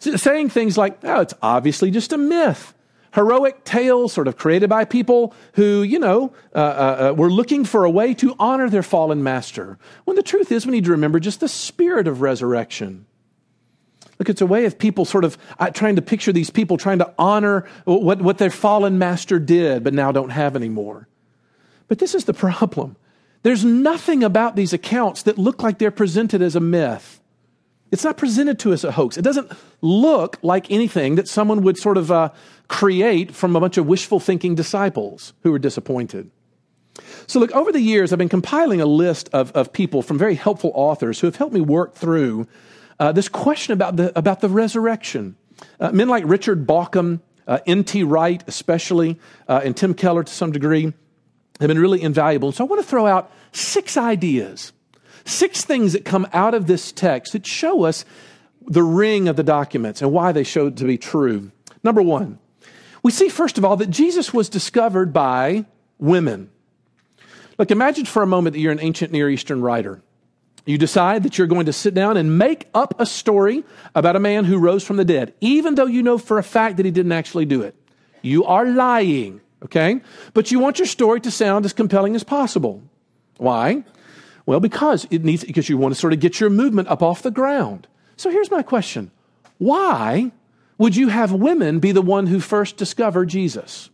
Saying 0.01 0.49
things 0.49 0.77
like, 0.77 0.99
oh, 1.05 1.21
it's 1.21 1.35
obviously 1.41 1.91
just 1.91 2.13
a 2.13 2.19
myth 2.19 2.75
heroic 3.15 3.65
tales 3.65 4.13
sort 4.13 4.29
of 4.29 4.37
created 4.37 4.69
by 4.71 4.85
people 4.85 5.35
who, 5.55 5.83
you 5.83 5.99
know, 5.99 6.33
uh, 6.55 6.59
uh, 6.59 6.63
uh, 7.11 7.15
were 7.15 7.31
looking 7.31 7.65
for 7.65 7.85
a 7.85 7.91
way 7.91 8.15
to 8.15 8.35
honor 8.39 8.69
their 8.69 8.83
fallen 8.83 9.23
master. 9.23 9.79
When 10.05 10.17
the 10.17 10.23
truth 10.23 10.51
is, 10.51 10.67
we 10.67 10.73
need 10.73 10.85
to 10.85 10.91
remember 10.91 11.21
just 11.21 11.41
the 11.41 11.49
spirit 11.49 12.09
of 12.09 12.21
resurrection. 12.21 13.07
Look, 14.19 14.29
it's 14.29 14.41
a 14.41 14.47
way 14.47 14.65
of 14.67 14.79
people 14.79 15.05
sort 15.05 15.25
of 15.25 15.37
uh, 15.59 15.71
trying 15.71 15.97
to 15.97 16.03
picture 16.03 16.33
these 16.33 16.51
people 16.51 16.77
trying 16.77 16.99
to 16.99 17.13
honor 17.19 17.67
what, 17.85 18.23
what 18.23 18.39
their 18.39 18.51
fallen 18.51 18.99
master 18.99 19.39
did, 19.39 19.85
but 19.85 19.95
now 19.95 20.13
don't 20.13 20.31
have 20.31 20.57
anymore. 20.57 21.09
But 21.89 21.99
this 21.99 22.15
is 22.15 22.25
the 22.25 22.35
problem. 22.35 22.97
There's 23.43 23.65
nothing 23.65 24.23
about 24.23 24.57
these 24.57 24.73
accounts 24.73 25.25
that 25.25 25.39
look 25.39 25.63
like 25.63 25.79
they're 25.79 25.91
presented 25.91 26.43
as 26.43 26.55
a 26.55 26.61
myth. 26.61 27.21
It's 27.91 28.05
not 28.05 28.17
presented 28.17 28.59
to 28.61 28.73
us 28.73 28.81
as 28.81 28.89
a 28.89 28.93
hoax. 28.93 29.19
It 29.19 29.23
doesn't 29.23 29.53
look 29.83 30.39
like 30.43 30.71
anything 30.71 31.17
that 31.17 31.29
someone 31.29 31.63
would 31.63 31.77
sort 31.77 31.99
of 31.99 32.11
uh, 32.11 32.31
create 32.69 33.35
from 33.35 33.55
a 33.55 33.61
bunch 33.61 33.77
of 33.77 33.87
wishful 33.87 34.19
thinking 34.19 34.55
disciples 34.55 35.35
who 35.43 35.53
were 35.53 35.59
disappointed. 35.59 36.31
So, 37.27 37.39
look, 37.41 37.53
over 37.53 37.73
the 37.73 37.81
years, 37.81 38.13
I've 38.13 38.19
been 38.19 38.29
compiling 38.29 38.81
a 38.81 38.87
list 38.87 39.29
of, 39.33 39.53
of 39.53 39.73
people 39.73 40.03
from 40.03 40.19
very 40.19 40.35
helpful 40.35 40.73
authors 40.75 41.21
who 41.21 41.27
have 41.27 41.37
helped 41.37 41.55
me 41.55 41.61
work 41.61 41.95
through 41.95 42.47
uh, 42.99 43.13
this 43.13 43.29
question 43.29 43.73
about 43.73 43.97
the, 43.97 44.17
about 44.19 44.41
the 44.41 44.49
resurrection. 44.49 45.37
Uh, 45.81 45.93
men 45.93 46.09
like 46.09 46.25
Richard 46.27 46.67
Bauckham, 46.67 47.21
uh, 47.47 47.59
N.T. 47.67 48.05
Wright, 48.05 48.43
especially, 48.47 49.19
uh, 49.49 49.61
and 49.65 49.77
Tim 49.77 49.95
Keller 49.95 50.25
to 50.25 50.33
some 50.33 50.53
degree, 50.53 50.93
have 51.61 51.69
been 51.69 51.79
really 51.79 52.03
invaluable. 52.03 52.49
And 52.49 52.57
So, 52.57 52.65
I 52.65 52.69
want 52.69 52.83
to 52.83 52.89
throw 52.89 53.07
out 53.07 53.31
six 53.53 53.97
ideas, 53.97 54.73
six 55.25 55.65
things 55.65 55.93
that 55.93 56.05
come 56.05 56.27
out 56.33 56.55
of 56.55 56.67
this 56.67 56.93
text 56.93 57.33
that 57.33 57.47
show 57.47 57.85
us 57.85 58.05
the 58.67 58.83
ring 58.83 59.29
of 59.29 59.37
the 59.37 59.43
documents 59.43 60.03
and 60.03 60.13
why 60.13 60.33
they 60.33 60.45
show 60.45 60.71
to 60.71 60.85
be 60.85 60.99
true. 60.99 61.51
Number 61.83 62.03
one, 62.03 62.39
we 63.03 63.11
see, 63.11 63.29
first 63.29 63.59
of 63.59 63.65
all, 63.65 63.77
that 63.77 63.91
Jesus 63.91 64.33
was 64.33 64.49
discovered 64.49 65.13
by 65.13 65.65
women. 65.99 66.51
Look, 67.59 67.71
imagine 67.71 68.07
for 68.07 68.23
a 68.23 68.27
moment 68.27 68.55
that 68.55 68.61
you're 68.61 68.73
an 68.73 68.81
ancient 68.81 69.13
Near 69.13 69.29
Eastern 69.29 69.61
writer. 69.61 70.03
You 70.65 70.79
decide 70.79 71.25
that 71.25 71.39
you're 71.39 71.49
going 71.49 71.67
to 71.67 71.73
sit 71.73 71.93
down 71.93 72.17
and 72.17 72.39
make 72.39 72.69
up 72.73 72.95
a 73.01 73.07
story 73.07 73.65
about 73.95 74.15
a 74.15 74.21
man 74.21 74.45
who 74.45 74.59
rose 74.59 74.85
from 74.85 74.97
the 74.97 75.05
dead, 75.05 75.35
even 75.41 75.75
though 75.75 75.87
you 75.87 76.03
know 76.03 76.19
for 76.19 76.39
a 76.39 76.43
fact 76.43 76.77
that 76.77 76.87
he 76.87 76.93
didn't 76.93 77.13
actually 77.13 77.47
do 77.47 77.63
it. 77.63 77.75
You 78.23 78.45
are 78.45 78.65
lying, 78.65 79.41
okay? 79.65 80.01
But 80.35 80.51
you 80.51 80.59
want 80.59 80.79
your 80.79 80.87
story 80.87 81.21
to 81.21 81.31
sound 81.31 81.65
as 81.65 81.73
compelling 81.73 82.15
as 82.15 82.25
possible. 82.25 82.83
Why? 83.39 83.85
Well, 84.47 84.61
because 84.61 85.07
it 85.11 85.25
needs 85.25 85.45
because 85.45 85.69
you 85.69 85.79
want 85.79 85.95
to 85.95 86.01
sort 86.01 86.13
of 86.13 86.21
get 86.21 86.41
your 86.41 86.51
movement 86.51 86.89
up 86.89 87.03
off 87.03 87.23
the 87.23 87.31
ground. 87.31 87.87
So 88.17 88.31
here's 88.31 88.51
my 88.51 88.63
question. 88.63 89.11
Why 89.59 90.33
would 90.79 90.97
you 90.97 91.09
have 91.09 91.33
women 91.33 91.79
be 91.79 91.93
the 91.93 92.03
one 92.03 92.27
who 92.27 92.41
first 92.41 92.77
discovered 92.77 93.29
Jesus? 93.29 93.91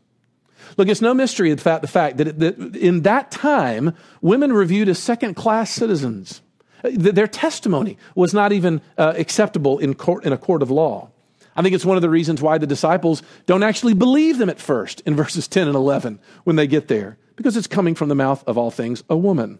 Look, 0.76 0.88
it's 0.88 1.00
no 1.00 1.14
mystery 1.14 1.52
the 1.52 1.60
fact, 1.60 1.82
the 1.82 1.88
fact 1.88 2.18
that, 2.18 2.38
that 2.38 2.76
in 2.76 3.02
that 3.02 3.30
time, 3.30 3.94
women 4.20 4.52
were 4.52 4.64
viewed 4.64 4.88
as 4.88 4.98
second 4.98 5.34
class 5.34 5.70
citizens. 5.70 6.42
Their 6.82 7.26
testimony 7.26 7.98
was 8.14 8.32
not 8.32 8.52
even 8.52 8.80
uh, 8.96 9.14
acceptable 9.16 9.78
in, 9.78 9.94
court, 9.94 10.24
in 10.24 10.32
a 10.32 10.38
court 10.38 10.62
of 10.62 10.70
law. 10.70 11.10
I 11.58 11.62
think 11.62 11.74
it's 11.74 11.84
one 11.84 11.96
of 11.96 12.02
the 12.02 12.08
reasons 12.08 12.40
why 12.40 12.56
the 12.58 12.68
disciples 12.68 13.20
don't 13.46 13.64
actually 13.64 13.94
believe 13.94 14.38
them 14.38 14.48
at 14.48 14.60
first 14.60 15.00
in 15.00 15.16
verses 15.16 15.48
10 15.48 15.66
and 15.66 15.74
11 15.74 16.20
when 16.44 16.54
they 16.54 16.68
get 16.68 16.86
there, 16.86 17.18
because 17.34 17.56
it's 17.56 17.66
coming 17.66 17.96
from 17.96 18.08
the 18.08 18.14
mouth 18.14 18.44
of 18.46 18.56
all 18.56 18.70
things 18.70 19.02
a 19.10 19.16
woman. 19.16 19.58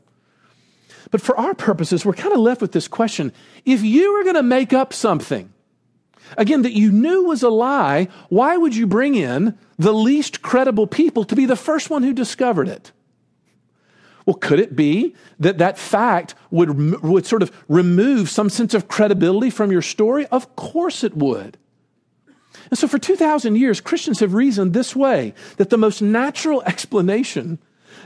But 1.10 1.20
for 1.20 1.36
our 1.36 1.54
purposes, 1.54 2.04
we're 2.04 2.12
kind 2.12 2.32
of 2.32 2.38
left 2.38 2.60
with 2.60 2.70
this 2.70 2.86
question 2.86 3.32
if 3.64 3.82
you 3.82 4.12
were 4.12 4.22
going 4.22 4.36
to 4.36 4.44
make 4.44 4.72
up 4.72 4.92
something, 4.92 5.52
again, 6.36 6.62
that 6.62 6.72
you 6.72 6.92
knew 6.92 7.24
was 7.24 7.42
a 7.42 7.48
lie, 7.48 8.06
why 8.28 8.56
would 8.56 8.76
you 8.76 8.86
bring 8.86 9.16
in 9.16 9.58
the 9.76 9.92
least 9.92 10.40
credible 10.40 10.86
people 10.86 11.24
to 11.24 11.34
be 11.34 11.46
the 11.46 11.56
first 11.56 11.90
one 11.90 12.04
who 12.04 12.12
discovered 12.12 12.68
it? 12.68 12.92
Well, 14.24 14.36
could 14.36 14.60
it 14.60 14.76
be 14.76 15.16
that 15.40 15.58
that 15.58 15.76
fact 15.76 16.36
would, 16.52 17.02
would 17.02 17.26
sort 17.26 17.42
of 17.42 17.50
remove 17.66 18.30
some 18.30 18.50
sense 18.50 18.72
of 18.72 18.86
credibility 18.86 19.50
from 19.50 19.72
your 19.72 19.82
story? 19.82 20.26
Of 20.26 20.54
course 20.54 21.02
it 21.02 21.16
would. 21.16 21.58
And 22.70 22.78
so 22.78 22.88
for 22.88 22.98
2,000 22.98 23.56
years, 23.56 23.80
Christians 23.80 24.20
have 24.20 24.34
reasoned 24.34 24.74
this 24.74 24.94
way 24.94 25.34
that 25.56 25.70
the 25.70 25.78
most 25.78 26.02
natural 26.02 26.62
explanation 26.62 27.58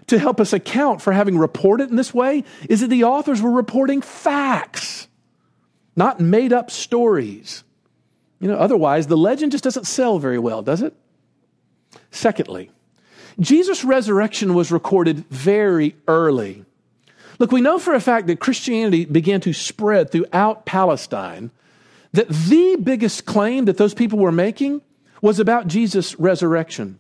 to 0.07 0.19
help 0.19 0.41
us 0.41 0.53
account 0.53 1.01
for 1.01 1.13
having 1.13 1.39
reported 1.39 1.91
in 1.91 1.97
this 1.97 2.15
way 2.15 2.45
is 2.69 2.81
that 2.81 2.89
the 2.89 3.05
authors 3.05 3.41
were 3.41 3.51
reporting 3.51 4.01
facts, 4.01 5.09
not 5.97 6.21
made 6.21 6.53
up 6.53 6.71
stories. 6.71 7.65
You 8.41 8.49
know, 8.49 8.57
otherwise, 8.57 9.07
the 9.07 9.17
legend 9.17 9.53
just 9.53 9.65
doesn't 9.65 9.87
sell 9.87 10.19
very 10.19 10.39
well, 10.39 10.63
does 10.63 10.83
it? 10.83 10.95
Secondly, 12.11 12.71
Jesus' 13.39 13.85
resurrection 13.85 14.55
was 14.55 14.73
recorded 14.73 15.25
very 15.29 15.95
early. 16.09 16.65
Look, 17.39 17.53
we 17.53 17.61
know 17.61 17.79
for 17.79 17.95
a 17.95 18.01
fact 18.01 18.27
that 18.27 18.41
Christianity 18.41 19.05
began 19.05 19.41
to 19.43 19.53
spread 19.53 20.11
throughout 20.11 20.67
Palestine, 20.67 21.51
that 22.13 22.29
the 22.29 22.77
biggest 22.83 23.25
claim 23.27 23.65
that 23.67 23.77
those 23.77 23.95
people 23.95 24.19
were 24.19 24.33
making 24.33 24.83
was 25.21 25.39
about 25.39 25.67
Jesus' 25.67 26.19
resurrection. 26.19 26.99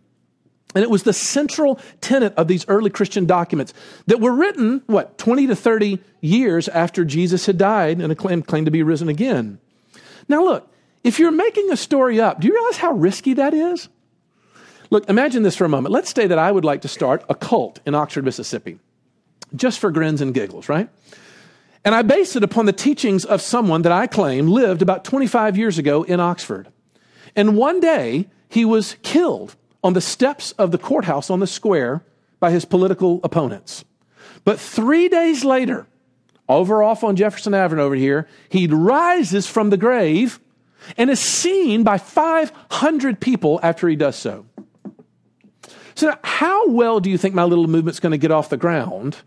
And 0.74 0.82
it 0.82 0.90
was 0.90 1.02
the 1.02 1.12
central 1.12 1.78
tenet 2.00 2.34
of 2.34 2.48
these 2.48 2.66
early 2.68 2.88
Christian 2.88 3.26
documents 3.26 3.74
that 4.06 4.20
were 4.20 4.32
written, 4.32 4.82
what, 4.86 5.18
20 5.18 5.48
to 5.48 5.56
30 5.56 5.98
years 6.20 6.68
after 6.68 7.04
Jesus 7.04 7.44
had 7.44 7.58
died 7.58 8.00
and 8.00 8.16
claimed, 8.16 8.46
claimed 8.46 8.66
to 8.66 8.70
be 8.70 8.82
risen 8.82 9.08
again. 9.08 9.58
Now, 10.28 10.42
look, 10.44 10.72
if 11.04 11.18
you're 11.18 11.32
making 11.32 11.70
a 11.70 11.76
story 11.76 12.20
up, 12.20 12.40
do 12.40 12.46
you 12.46 12.54
realize 12.54 12.78
how 12.78 12.92
risky 12.92 13.34
that 13.34 13.52
is? 13.52 13.88
Look, 14.88 15.08
imagine 15.08 15.42
this 15.42 15.56
for 15.56 15.64
a 15.64 15.68
moment. 15.68 15.92
Let's 15.92 16.14
say 16.14 16.26
that 16.26 16.38
I 16.38 16.52
would 16.52 16.64
like 16.64 16.82
to 16.82 16.88
start 16.88 17.24
a 17.28 17.34
cult 17.34 17.80
in 17.84 17.94
Oxford, 17.94 18.24
Mississippi, 18.24 18.78
just 19.54 19.78
for 19.78 19.90
grins 19.90 20.20
and 20.20 20.32
giggles, 20.32 20.68
right? 20.68 20.88
And 21.84 21.94
I 21.94 22.02
base 22.02 22.36
it 22.36 22.44
upon 22.44 22.66
the 22.66 22.72
teachings 22.72 23.24
of 23.24 23.42
someone 23.42 23.82
that 23.82 23.92
I 23.92 24.06
claim 24.06 24.46
lived 24.46 24.82
about 24.82 25.04
25 25.04 25.56
years 25.56 25.78
ago 25.78 26.04
in 26.04 26.20
Oxford. 26.20 26.68
And 27.34 27.56
one 27.56 27.80
day, 27.80 28.28
he 28.48 28.64
was 28.64 28.96
killed 29.02 29.56
on 29.82 29.94
the 29.94 30.00
steps 30.00 30.52
of 30.52 30.70
the 30.70 30.78
courthouse 30.78 31.30
on 31.30 31.40
the 31.40 31.46
square 31.46 32.04
by 32.38 32.50
his 32.50 32.64
political 32.64 33.20
opponents. 33.24 33.84
But 34.44 34.60
three 34.60 35.08
days 35.08 35.44
later, 35.44 35.86
over 36.48 36.82
off 36.82 37.02
on 37.02 37.16
Jefferson 37.16 37.54
Avenue 37.54 37.82
over 37.82 37.94
here, 37.94 38.28
he 38.48 38.66
rises 38.66 39.46
from 39.46 39.70
the 39.70 39.76
grave 39.76 40.38
and 40.96 41.10
is 41.10 41.20
seen 41.20 41.82
by 41.82 41.98
500 41.98 43.20
people 43.20 43.58
after 43.62 43.88
he 43.88 43.96
does 43.96 44.16
so. 44.16 44.46
So, 45.94 46.16
how 46.24 46.68
well 46.68 47.00
do 47.00 47.10
you 47.10 47.18
think 47.18 47.34
my 47.34 47.44
little 47.44 47.68
movement's 47.68 48.00
going 48.00 48.12
to 48.12 48.18
get 48.18 48.30
off 48.30 48.48
the 48.48 48.56
ground 48.56 49.18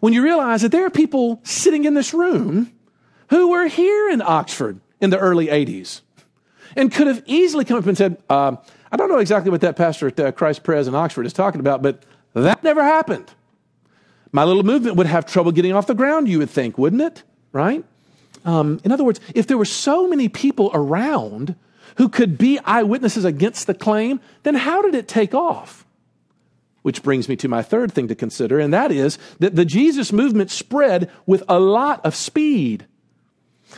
when 0.00 0.12
you 0.12 0.22
realize 0.22 0.62
that 0.62 0.72
there 0.72 0.84
are 0.86 0.90
people 0.90 1.40
sitting 1.44 1.84
in 1.84 1.94
this 1.94 2.12
room 2.12 2.72
who 3.30 3.50
were 3.50 3.66
here 3.66 4.10
in 4.10 4.22
Oxford 4.22 4.80
in 5.00 5.10
the 5.10 5.18
early 5.18 5.46
80s 5.46 6.00
and 6.76 6.92
could 6.92 7.06
have 7.06 7.22
easily 7.26 7.64
come 7.64 7.78
up 7.78 7.86
and 7.86 7.96
said, 7.96 8.22
uh, 8.28 8.56
I 8.92 8.96
don't 8.96 9.08
know 9.08 9.18
exactly 9.18 9.50
what 9.50 9.62
that 9.62 9.76
pastor 9.76 10.08
at 10.08 10.20
uh, 10.20 10.32
Christ 10.32 10.62
Pres 10.62 10.86
in 10.86 10.94
Oxford 10.94 11.26
is 11.26 11.32
talking 11.32 11.60
about, 11.60 11.82
but 11.82 12.02
that 12.34 12.62
never 12.62 12.82
happened. 12.82 13.32
My 14.32 14.44
little 14.44 14.62
movement 14.62 14.96
would 14.96 15.06
have 15.06 15.26
trouble 15.26 15.52
getting 15.52 15.72
off 15.72 15.86
the 15.86 15.94
ground, 15.94 16.28
you 16.28 16.38
would 16.38 16.50
think, 16.50 16.76
wouldn't 16.76 17.02
it? 17.02 17.22
Right? 17.52 17.84
Um, 18.44 18.80
in 18.84 18.92
other 18.92 19.04
words, 19.04 19.20
if 19.34 19.46
there 19.46 19.58
were 19.58 19.64
so 19.64 20.06
many 20.06 20.28
people 20.28 20.70
around 20.74 21.56
who 21.96 22.08
could 22.08 22.36
be 22.36 22.58
eyewitnesses 22.60 23.24
against 23.24 23.66
the 23.66 23.74
claim, 23.74 24.20
then 24.42 24.54
how 24.54 24.82
did 24.82 24.94
it 24.94 25.08
take 25.08 25.34
off? 25.34 25.85
Which 26.86 27.02
brings 27.02 27.28
me 27.28 27.34
to 27.38 27.48
my 27.48 27.62
third 27.62 27.90
thing 27.90 28.06
to 28.06 28.14
consider, 28.14 28.60
and 28.60 28.72
that 28.72 28.92
is 28.92 29.18
that 29.40 29.56
the 29.56 29.64
Jesus 29.64 30.12
movement 30.12 30.52
spread 30.52 31.10
with 31.26 31.42
a 31.48 31.58
lot 31.58 32.00
of 32.06 32.14
speed. 32.14 32.86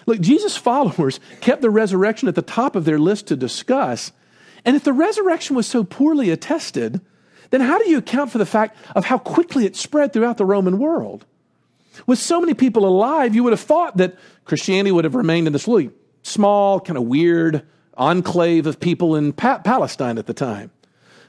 Look, 0.05 0.21
Jesus' 0.21 0.59
followers 0.59 1.19
kept 1.41 1.62
the 1.62 1.71
resurrection 1.71 2.29
at 2.29 2.35
the 2.35 2.43
top 2.43 2.77
of 2.77 2.85
their 2.85 2.99
list 2.99 3.27
to 3.29 3.35
discuss, 3.35 4.12
and 4.62 4.77
if 4.77 4.85
the 4.85 4.93
resurrection 4.93 5.57
was 5.57 5.67
so 5.67 5.85
poorly 5.85 6.29
attested, 6.29 7.00
then 7.49 7.62
how 7.62 7.79
do 7.79 7.88
you 7.88 7.97
account 7.97 8.31
for 8.31 8.37
the 8.37 8.45
fact 8.45 8.77
of 8.95 9.07
how 9.07 9.17
quickly 9.17 9.65
it 9.65 9.75
spread 9.75 10.12
throughout 10.12 10.37
the 10.37 10.45
Roman 10.45 10.79
world? 10.79 11.25
With 12.07 12.19
so 12.19 12.43
many 12.43 12.53
people 12.53 12.85
alive, 12.85 13.35
you 13.35 13.43
would 13.43 13.55
have 13.55 13.61
thought 13.61 13.97
that 13.97 14.19
Christianity 14.45 14.93
would 14.93 15.05
have 15.05 15.15
remained 15.15 15.47
in 15.47 15.55
this 15.55 15.67
really 15.67 15.93
small, 16.25 16.79
kind 16.79 16.99
of 16.99 17.05
weird 17.05 17.67
enclave 17.97 18.67
of 18.67 18.79
people 18.79 19.17
in 19.17 19.33
pa- 19.33 19.61
Palestine 19.61 20.19
at 20.19 20.27
the 20.27 20.35
time. 20.35 20.73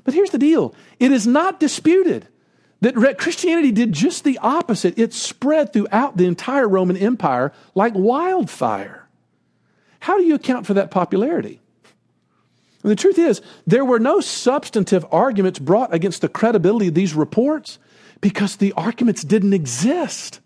But 0.09 0.15
here's 0.15 0.31
the 0.31 0.39
deal 0.39 0.73
it 0.99 1.11
is 1.11 1.27
not 1.27 1.59
disputed 1.59 2.27
that 2.81 3.19
Christianity 3.19 3.71
did 3.71 3.91
just 3.91 4.23
the 4.23 4.39
opposite. 4.39 4.97
It 4.97 5.13
spread 5.13 5.71
throughout 5.71 6.17
the 6.17 6.25
entire 6.25 6.67
Roman 6.67 6.97
Empire 6.97 7.53
like 7.75 7.93
wildfire. 7.93 9.07
How 9.99 10.17
do 10.17 10.23
you 10.23 10.33
account 10.33 10.65
for 10.65 10.73
that 10.73 10.89
popularity? 10.89 11.61
And 12.81 12.91
the 12.91 12.95
truth 12.95 13.19
is, 13.19 13.43
there 13.67 13.85
were 13.85 13.99
no 13.99 14.19
substantive 14.19 15.05
arguments 15.11 15.59
brought 15.59 15.93
against 15.93 16.21
the 16.21 16.27
credibility 16.27 16.87
of 16.87 16.95
these 16.95 17.13
reports 17.13 17.77
because 18.19 18.55
the 18.55 18.73
arguments 18.73 19.23
didn't 19.23 19.53
exist. 19.53 20.39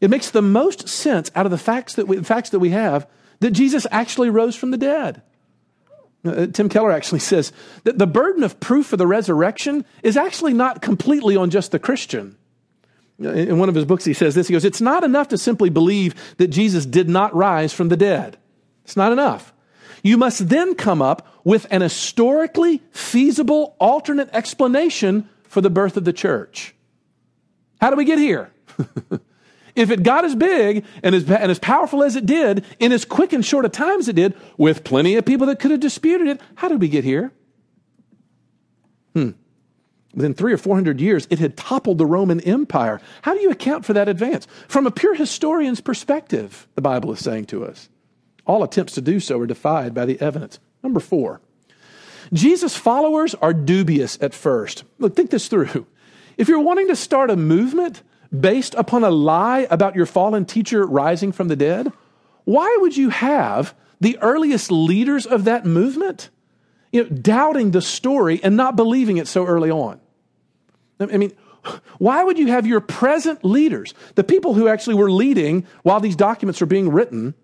It 0.00 0.10
makes 0.10 0.28
the 0.32 0.42
most 0.42 0.88
sense 0.88 1.30
out 1.36 1.46
of 1.46 1.52
the 1.52 1.56
facts 1.56 1.94
that 1.94 2.08
we, 2.08 2.20
facts 2.24 2.50
that 2.50 2.58
we 2.58 2.70
have 2.70 3.06
that 3.38 3.52
Jesus 3.52 3.86
actually 3.92 4.28
rose 4.28 4.56
from 4.56 4.72
the 4.72 4.76
dead. 4.76 5.22
Uh, 6.24 6.46
Tim 6.46 6.68
Keller 6.68 6.90
actually 6.90 7.18
says 7.20 7.52
that 7.84 7.98
the 7.98 8.06
burden 8.06 8.42
of 8.42 8.60
proof 8.60 8.86
for 8.86 8.96
the 8.96 9.06
resurrection 9.06 9.84
is 10.02 10.16
actually 10.16 10.54
not 10.54 10.82
completely 10.82 11.36
on 11.36 11.50
just 11.50 11.70
the 11.72 11.78
Christian. 11.78 12.36
Uh, 13.22 13.30
in 13.30 13.58
one 13.58 13.68
of 13.68 13.74
his 13.74 13.84
books, 13.84 14.04
he 14.04 14.14
says 14.14 14.34
this 14.34 14.48
He 14.48 14.52
goes, 14.52 14.64
It's 14.64 14.80
not 14.80 15.04
enough 15.04 15.28
to 15.28 15.38
simply 15.38 15.70
believe 15.70 16.14
that 16.38 16.48
Jesus 16.48 16.86
did 16.86 17.08
not 17.08 17.34
rise 17.34 17.72
from 17.72 17.88
the 17.88 17.96
dead. 17.96 18.38
It's 18.84 18.96
not 18.96 19.12
enough. 19.12 19.52
You 20.02 20.18
must 20.18 20.50
then 20.50 20.74
come 20.74 21.00
up 21.00 21.26
with 21.44 21.66
an 21.70 21.80
historically 21.80 22.82
feasible 22.90 23.74
alternate 23.78 24.28
explanation 24.32 25.28
for 25.44 25.62
the 25.62 25.70
birth 25.70 25.96
of 25.96 26.04
the 26.04 26.12
church. 26.12 26.74
How 27.80 27.90
do 27.90 27.96
we 27.96 28.04
get 28.04 28.18
here? 28.18 28.50
If 29.74 29.90
it 29.90 30.02
got 30.02 30.24
as 30.24 30.34
big 30.34 30.84
and 31.02 31.14
as, 31.14 31.28
and 31.28 31.50
as 31.50 31.58
powerful 31.58 32.04
as 32.04 32.14
it 32.14 32.26
did 32.26 32.64
in 32.78 32.92
as 32.92 33.04
quick 33.04 33.32
and 33.32 33.44
short 33.44 33.64
a 33.64 33.68
time 33.68 33.98
as 33.98 34.08
it 34.08 34.16
did, 34.16 34.34
with 34.56 34.84
plenty 34.84 35.16
of 35.16 35.24
people 35.24 35.48
that 35.48 35.58
could 35.58 35.72
have 35.72 35.80
disputed 35.80 36.28
it, 36.28 36.40
how 36.54 36.68
did 36.68 36.80
we 36.80 36.88
get 36.88 37.04
here? 37.04 37.32
Hmm. 39.14 39.30
Within 40.14 40.34
three 40.34 40.52
or 40.52 40.58
four 40.58 40.76
hundred 40.76 41.00
years, 41.00 41.26
it 41.28 41.40
had 41.40 41.56
toppled 41.56 41.98
the 41.98 42.06
Roman 42.06 42.40
Empire. 42.40 43.00
How 43.22 43.34
do 43.34 43.40
you 43.40 43.50
account 43.50 43.84
for 43.84 43.92
that 43.94 44.08
advance? 44.08 44.46
From 44.68 44.86
a 44.86 44.92
pure 44.92 45.14
historian's 45.14 45.80
perspective, 45.80 46.68
the 46.76 46.82
Bible 46.82 47.10
is 47.12 47.18
saying 47.18 47.46
to 47.46 47.64
us. 47.64 47.88
All 48.46 48.62
attempts 48.62 48.92
to 48.94 49.00
do 49.00 49.18
so 49.18 49.40
are 49.40 49.46
defied 49.46 49.92
by 49.92 50.04
the 50.04 50.20
evidence. 50.20 50.60
Number 50.84 51.00
four, 51.00 51.40
Jesus' 52.32 52.76
followers 52.76 53.34
are 53.34 53.52
dubious 53.52 54.16
at 54.20 54.34
first. 54.34 54.84
Look, 54.98 55.16
think 55.16 55.30
this 55.30 55.48
through. 55.48 55.86
If 56.36 56.48
you're 56.48 56.60
wanting 56.60 56.88
to 56.88 56.96
start 56.96 57.30
a 57.30 57.36
movement, 57.36 58.02
based 58.40 58.74
upon 58.74 59.04
a 59.04 59.10
lie 59.10 59.66
about 59.70 59.94
your 59.94 60.06
fallen 60.06 60.44
teacher 60.44 60.86
rising 60.86 61.32
from 61.32 61.48
the 61.48 61.56
dead? 61.56 61.92
Why 62.44 62.76
would 62.80 62.96
you 62.96 63.10
have 63.10 63.74
the 64.00 64.18
earliest 64.20 64.70
leaders 64.70 65.26
of 65.26 65.44
that 65.44 65.64
movement 65.64 66.30
you 66.92 67.04
know, 67.04 67.08
doubting 67.08 67.70
the 67.70 67.82
story 67.82 68.40
and 68.42 68.56
not 68.56 68.76
believing 68.76 69.16
it 69.16 69.28
so 69.28 69.46
early 69.46 69.70
on? 69.70 70.00
I 71.00 71.16
mean, 71.16 71.32
why 71.98 72.22
would 72.22 72.38
you 72.38 72.48
have 72.48 72.66
your 72.66 72.80
present 72.80 73.44
leaders, 73.44 73.94
the 74.14 74.24
people 74.24 74.54
who 74.54 74.68
actually 74.68 74.96
were 74.96 75.10
leading 75.10 75.66
while 75.82 76.00
these 76.00 76.16
documents 76.16 76.60
were 76.60 76.66
being 76.66 76.90
written, 76.90 77.34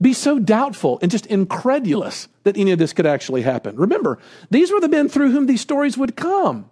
be 0.00 0.12
so 0.12 0.38
doubtful 0.38 0.98
and 1.00 1.10
just 1.10 1.26
incredulous 1.26 2.28
that 2.44 2.56
any 2.56 2.72
of 2.72 2.78
this 2.78 2.92
could 2.92 3.06
actually 3.06 3.42
happen? 3.42 3.76
Remember, 3.76 4.18
these 4.50 4.70
were 4.70 4.80
the 4.80 4.88
men 4.88 5.08
through 5.08 5.30
whom 5.30 5.46
these 5.46 5.60
stories 5.60 5.96
would 5.96 6.16
come. 6.16 6.70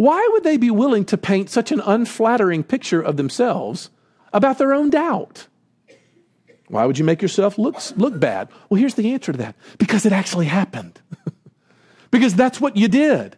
Why 0.00 0.26
would 0.32 0.44
they 0.44 0.56
be 0.56 0.70
willing 0.70 1.04
to 1.04 1.18
paint 1.18 1.50
such 1.50 1.72
an 1.72 1.80
unflattering 1.80 2.64
picture 2.64 3.02
of 3.02 3.18
themselves 3.18 3.90
about 4.32 4.56
their 4.56 4.72
own 4.72 4.88
doubt? 4.88 5.46
Why 6.68 6.86
would 6.86 6.98
you 6.98 7.04
make 7.04 7.20
yourself 7.20 7.58
look, 7.58 7.76
look 7.98 8.18
bad? 8.18 8.48
Well, 8.70 8.80
here's 8.80 8.94
the 8.94 9.12
answer 9.12 9.32
to 9.32 9.36
that 9.36 9.56
because 9.76 10.06
it 10.06 10.12
actually 10.12 10.46
happened. 10.46 11.02
because 12.10 12.34
that's 12.34 12.62
what 12.62 12.78
you 12.78 12.88
did. 12.88 13.36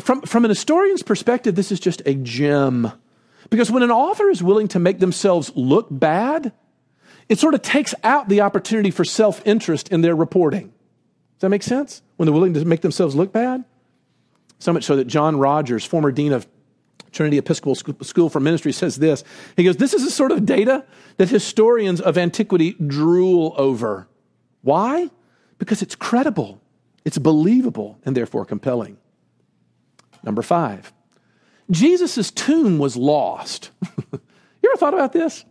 From, 0.00 0.22
from 0.22 0.46
an 0.46 0.48
historian's 0.48 1.02
perspective, 1.02 1.54
this 1.54 1.70
is 1.70 1.80
just 1.80 2.00
a 2.06 2.14
gem. 2.14 2.90
Because 3.50 3.70
when 3.70 3.82
an 3.82 3.90
author 3.90 4.30
is 4.30 4.42
willing 4.42 4.68
to 4.68 4.78
make 4.78 5.00
themselves 5.00 5.52
look 5.54 5.88
bad, 5.90 6.50
it 7.28 7.38
sort 7.38 7.52
of 7.52 7.60
takes 7.60 7.94
out 8.02 8.30
the 8.30 8.40
opportunity 8.40 8.90
for 8.90 9.04
self 9.04 9.46
interest 9.46 9.90
in 9.90 10.00
their 10.00 10.16
reporting. 10.16 10.68
Does 10.68 11.40
that 11.40 11.50
make 11.50 11.62
sense? 11.62 12.00
When 12.16 12.24
they're 12.24 12.32
willing 12.32 12.54
to 12.54 12.64
make 12.64 12.80
themselves 12.80 13.14
look 13.14 13.34
bad? 13.34 13.66
So 14.58 14.72
much 14.72 14.84
so 14.84 14.96
that 14.96 15.06
John 15.06 15.36
Rodgers, 15.38 15.84
former 15.84 16.10
dean 16.10 16.32
of 16.32 16.46
Trinity 17.12 17.38
Episcopal 17.38 17.74
School 17.74 18.28
for 18.28 18.40
Ministry, 18.40 18.72
says 18.72 18.96
this. 18.96 19.24
He 19.56 19.64
goes, 19.64 19.76
This 19.76 19.94
is 19.94 20.04
the 20.04 20.10
sort 20.10 20.32
of 20.32 20.44
data 20.44 20.84
that 21.16 21.28
historians 21.28 22.00
of 22.00 22.18
antiquity 22.18 22.72
drool 22.72 23.54
over. 23.56 24.08
Why? 24.62 25.10
Because 25.58 25.82
it's 25.82 25.94
credible, 25.94 26.60
it's 27.04 27.18
believable, 27.18 27.98
and 28.04 28.16
therefore 28.16 28.44
compelling. 28.44 28.98
Number 30.22 30.42
five, 30.42 30.92
Jesus' 31.70 32.30
tomb 32.30 32.78
was 32.78 32.96
lost. 32.96 33.70
you 34.12 34.70
ever 34.70 34.76
thought 34.76 34.94
about 34.94 35.12
this? 35.12 35.44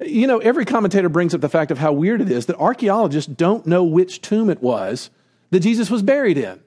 You 0.00 0.26
know, 0.26 0.38
every 0.38 0.64
commentator 0.64 1.08
brings 1.08 1.34
up 1.34 1.40
the 1.40 1.48
fact 1.48 1.70
of 1.70 1.78
how 1.78 1.92
weird 1.92 2.20
it 2.20 2.30
is 2.30 2.46
that 2.46 2.56
archaeologists 2.56 3.32
don't 3.32 3.66
know 3.66 3.82
which 3.82 4.20
tomb 4.20 4.50
it 4.50 4.62
was 4.62 5.10
that 5.50 5.60
Jesus 5.60 5.90
was 5.90 6.02
buried 6.02 6.36
in. 6.36 6.60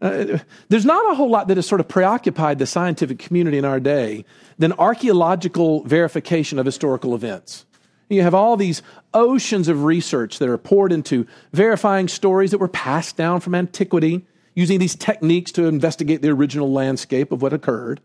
Uh, 0.00 0.38
there's 0.68 0.84
not 0.84 1.10
a 1.10 1.14
whole 1.14 1.30
lot 1.30 1.48
that 1.48 1.56
has 1.56 1.66
sort 1.66 1.80
of 1.80 1.88
preoccupied 1.88 2.58
the 2.58 2.66
scientific 2.66 3.18
community 3.18 3.56
in 3.56 3.64
our 3.64 3.80
day 3.80 4.24
than 4.58 4.72
archaeological 4.74 5.82
verification 5.84 6.58
of 6.58 6.66
historical 6.66 7.14
events. 7.14 7.64
You 8.08 8.22
have 8.22 8.34
all 8.34 8.56
these 8.56 8.82
oceans 9.14 9.68
of 9.68 9.84
research 9.84 10.38
that 10.38 10.48
are 10.48 10.58
poured 10.58 10.92
into 10.92 11.26
verifying 11.52 12.08
stories 12.08 12.52
that 12.52 12.58
were 12.58 12.68
passed 12.68 13.16
down 13.16 13.40
from 13.40 13.54
antiquity, 13.54 14.24
using 14.54 14.78
these 14.78 14.94
techniques 14.94 15.50
to 15.52 15.66
investigate 15.66 16.22
the 16.22 16.30
original 16.30 16.72
landscape 16.72 17.32
of 17.32 17.42
what 17.42 17.52
occurred. 17.52 18.00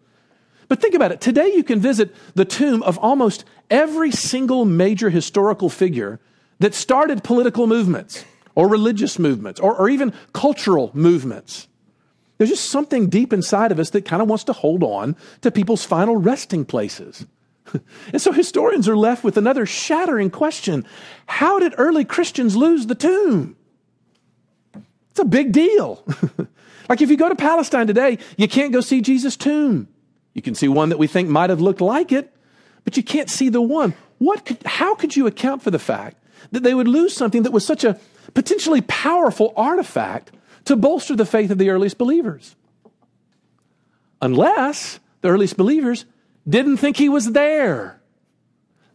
But 0.67 0.81
think 0.81 0.95
about 0.95 1.11
it. 1.11 1.21
Today 1.21 1.53
you 1.53 1.63
can 1.63 1.79
visit 1.79 2.15
the 2.33 2.45
tomb 2.45 2.81
of 2.83 2.97
almost 2.97 3.45
every 3.69 4.11
single 4.11 4.65
major 4.65 5.09
historical 5.09 5.69
figure 5.69 6.19
that 6.59 6.73
started 6.73 7.23
political 7.23 7.67
movements 7.67 8.25
or 8.55 8.67
religious 8.67 9.19
movements 9.19 9.59
or, 9.59 9.75
or 9.75 9.89
even 9.89 10.13
cultural 10.33 10.91
movements. 10.93 11.67
There's 12.41 12.49
just 12.49 12.71
something 12.71 13.07
deep 13.07 13.33
inside 13.33 13.71
of 13.71 13.77
us 13.77 13.91
that 13.91 14.03
kind 14.03 14.19
of 14.19 14.27
wants 14.27 14.45
to 14.45 14.53
hold 14.53 14.81
on 14.81 15.15
to 15.41 15.51
people's 15.51 15.85
final 15.85 16.17
resting 16.17 16.65
places. 16.65 17.27
and 18.11 18.19
so 18.19 18.31
historians 18.31 18.89
are 18.89 18.97
left 18.97 19.23
with 19.23 19.37
another 19.37 19.67
shattering 19.67 20.31
question 20.31 20.83
How 21.27 21.59
did 21.59 21.75
early 21.77 22.03
Christians 22.03 22.55
lose 22.55 22.87
the 22.87 22.95
tomb? 22.95 23.57
It's 25.11 25.19
a 25.19 25.23
big 25.23 25.51
deal. 25.51 26.03
like 26.89 27.03
if 27.03 27.11
you 27.11 27.15
go 27.15 27.29
to 27.29 27.35
Palestine 27.35 27.85
today, 27.85 28.17
you 28.37 28.47
can't 28.47 28.73
go 28.73 28.81
see 28.81 29.01
Jesus' 29.01 29.37
tomb. 29.37 29.87
You 30.33 30.41
can 30.41 30.55
see 30.55 30.67
one 30.67 30.89
that 30.89 30.97
we 30.97 31.05
think 31.05 31.29
might 31.29 31.51
have 31.51 31.61
looked 31.61 31.79
like 31.79 32.11
it, 32.11 32.35
but 32.83 32.97
you 32.97 33.03
can't 33.03 33.29
see 33.29 33.49
the 33.49 33.61
one. 33.61 33.93
What 34.17 34.47
could, 34.47 34.63
how 34.65 34.95
could 34.95 35.15
you 35.15 35.27
account 35.27 35.61
for 35.61 35.69
the 35.69 35.77
fact 35.77 36.17
that 36.49 36.63
they 36.63 36.73
would 36.73 36.87
lose 36.87 37.13
something 37.15 37.43
that 37.43 37.53
was 37.53 37.63
such 37.63 37.83
a 37.83 37.99
potentially 38.33 38.81
powerful 38.81 39.53
artifact 39.55 40.31
to 40.65 40.75
bolster 40.75 41.15
the 41.15 41.25
faith 41.25 41.51
of 41.51 41.57
the 41.57 41.69
earliest 41.69 41.97
believers? 41.97 42.55
Unless 44.21 44.99
the 45.21 45.29
earliest 45.29 45.57
believers 45.57 46.05
didn't 46.47 46.77
think 46.77 46.97
he 46.97 47.09
was 47.09 47.31
there. 47.31 48.01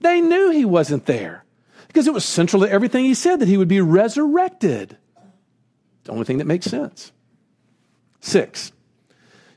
They 0.01 0.21
knew 0.21 0.51
he 0.51 0.65
wasn't 0.65 1.07
there 1.07 1.45
because 1.89 2.07
it 2.07 2.15
was 2.15 2.25
central 2.25 2.63
to 2.63 2.71
everything 2.71 3.05
he 3.05 3.15
said 3.15 3.41
that 3.41 3.49
he 3.49 3.57
would 3.57 3.69
be 3.69 3.81
resurrected. 3.81 4.97
The 6.05 6.13
only 6.13 6.25
thing 6.25 6.39
that 6.39 6.47
makes 6.47 6.67
sense. 6.67 7.13
Six, 8.21 8.73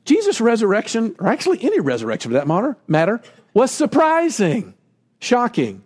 Jesus' 0.06 0.42
resurrection, 0.42 1.16
or 1.20 1.28
actually 1.28 1.64
any 1.64 1.80
resurrection 1.80 2.32
for 2.32 2.34
that 2.34 2.48
matter, 2.48 2.78
matter 2.88 3.22
was 3.54 3.72
surprising, 3.72 4.74
shocking. 5.20 5.84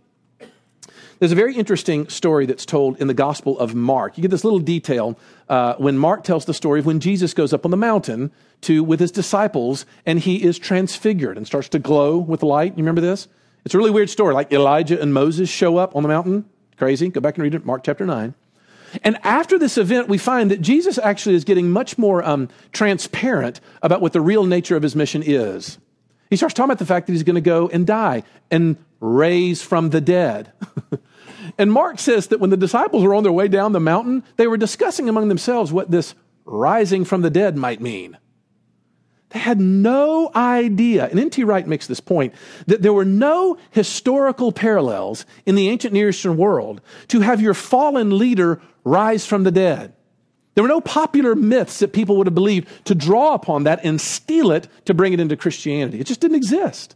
There's 1.24 1.32
a 1.32 1.36
very 1.36 1.56
interesting 1.56 2.10
story 2.10 2.46
that's 2.46 2.66
told 2.66 3.00
in 3.00 3.08
the 3.08 3.14
Gospel 3.14 3.58
of 3.58 3.74
Mark. 3.74 4.18
You 4.18 4.22
get 4.24 4.30
this 4.30 4.44
little 4.44 4.60
detail 4.60 5.18
uh, 5.48 5.76
when 5.76 5.98
Mark 5.98 6.26
tells 6.26 6.44
the 6.44 6.54
story 6.54 6.82
of 6.82 6.86
when 6.86 7.00
Jesus 7.00 7.34
goes 7.34 7.54
up 7.54 7.64
on 7.64 7.72
the 7.72 7.78
mountain 7.78 8.30
to 8.64 8.84
with 8.84 9.00
his 9.00 9.10
disciples 9.10 9.86
and 10.06 10.20
he 10.20 10.44
is 10.44 10.60
transfigured 10.60 11.38
and 11.38 11.48
starts 11.48 11.70
to 11.70 11.80
glow 11.80 12.18
with 12.18 12.44
light. 12.44 12.74
You 12.74 12.84
remember 12.84 13.00
this? 13.00 13.30
It's 13.64 13.74
a 13.74 13.78
really 13.78 13.90
weird 13.90 14.10
story. 14.10 14.34
Like 14.34 14.52
Elijah 14.52 15.02
and 15.02 15.14
Moses 15.14 15.48
show 15.48 15.78
up 15.78 15.96
on 15.96 16.04
the 16.04 16.10
mountain. 16.10 16.44
Crazy. 16.76 17.08
Go 17.08 17.22
back 17.22 17.38
and 17.38 17.44
read 17.44 17.56
it, 17.56 17.66
Mark 17.66 17.86
chapter 17.86 18.06
9. 18.06 18.34
And 19.02 19.18
after 19.24 19.58
this 19.58 19.78
event, 19.78 20.10
we 20.10 20.18
find 20.18 20.52
that 20.52 20.60
Jesus 20.60 20.98
actually 20.98 21.36
is 21.36 21.46
getting 21.46 21.72
much 21.72 21.98
more 21.98 22.22
um, 22.22 22.50
transparent 22.74 23.62
about 23.82 24.02
what 24.02 24.12
the 24.12 24.20
real 24.20 24.44
nature 24.44 24.76
of 24.76 24.84
his 24.84 24.94
mission 24.94 25.24
is. 25.26 25.78
He 26.30 26.36
starts 26.36 26.54
talking 26.54 26.66
about 26.66 26.80
the 26.80 26.86
fact 26.86 27.08
that 27.08 27.14
he's 27.14 27.24
going 27.24 27.36
to 27.36 27.42
go 27.42 27.70
and 27.70 27.88
die 27.88 28.24
and 28.52 28.76
raise 29.00 29.62
from 29.62 29.92
the 29.92 30.02
dead. 30.02 30.52
and 31.58 31.72
Mark 31.72 32.00
says 32.00 32.28
that 32.28 32.40
when 32.40 32.50
the 32.50 32.58
disciples 32.58 33.04
were 33.04 33.16
on 33.16 33.24
their 33.24 33.32
way 33.32 33.48
down 33.48 33.72
the 33.72 33.80
mountain, 33.80 34.24
they 34.38 34.48
were 34.48 34.58
discussing 34.58 35.10
among 35.10 35.28
themselves 35.28 35.72
what 35.72 35.92
this 35.92 36.16
rising 36.46 37.06
from 37.06 37.22
the 37.22 37.30
dead 37.30 37.58
might 37.58 37.82
mean. 37.82 38.18
They 39.30 39.40
had 39.40 39.60
no 39.60 40.30
idea, 40.36 41.08
and 41.08 41.20
N.T. 41.20 41.44
Wright 41.44 41.68
makes 41.68 41.88
this 41.88 42.00
point, 42.00 42.36
that 42.68 42.84
there 42.84 42.94
were 42.94 43.06
no 43.06 43.58
historical 43.72 44.52
parallels 44.52 45.26
in 45.46 45.56
the 45.56 45.70
ancient 45.70 45.94
Near 45.94 46.10
Eastern 46.10 46.38
world 46.38 46.82
to 47.08 47.22
have 47.22 47.42
your 47.42 47.56
fallen 47.56 48.18
leader 48.18 48.62
rise 48.84 49.26
from 49.26 49.44
the 49.44 49.52
dead. 49.52 49.94
There 50.54 50.64
were 50.64 50.68
no 50.68 50.82
popular 50.82 51.34
myths 51.34 51.80
that 51.80 51.94
people 51.94 52.18
would 52.18 52.28
have 52.28 52.36
believed 52.36 52.68
to 52.86 52.94
draw 52.94 53.34
upon 53.34 53.64
that 53.64 53.84
and 53.84 54.00
steal 54.00 54.52
it 54.52 54.68
to 54.86 54.94
bring 54.94 55.14
it 55.14 55.20
into 55.20 55.36
Christianity. 55.36 56.00
It 56.00 56.06
just 56.06 56.20
didn't 56.20 56.38
exist. 56.38 56.96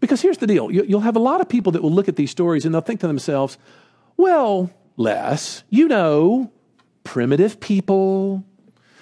Because 0.00 0.22
here's 0.22 0.38
the 0.38 0.46
deal 0.46 0.70
you'll 0.70 1.00
have 1.00 1.16
a 1.16 1.20
lot 1.20 1.40
of 1.40 1.48
people 1.48 1.72
that 1.72 1.82
will 1.82 1.92
look 1.92 2.08
at 2.08 2.16
these 2.16 2.30
stories 2.30 2.64
and 2.64 2.74
they'll 2.74 2.80
think 2.80 3.00
to 3.00 3.06
themselves, 3.06 3.58
well, 4.16 4.70
Les, 4.96 5.62
you 5.70 5.88
know, 5.88 6.50
primitive 7.04 7.60
people. 7.60 8.44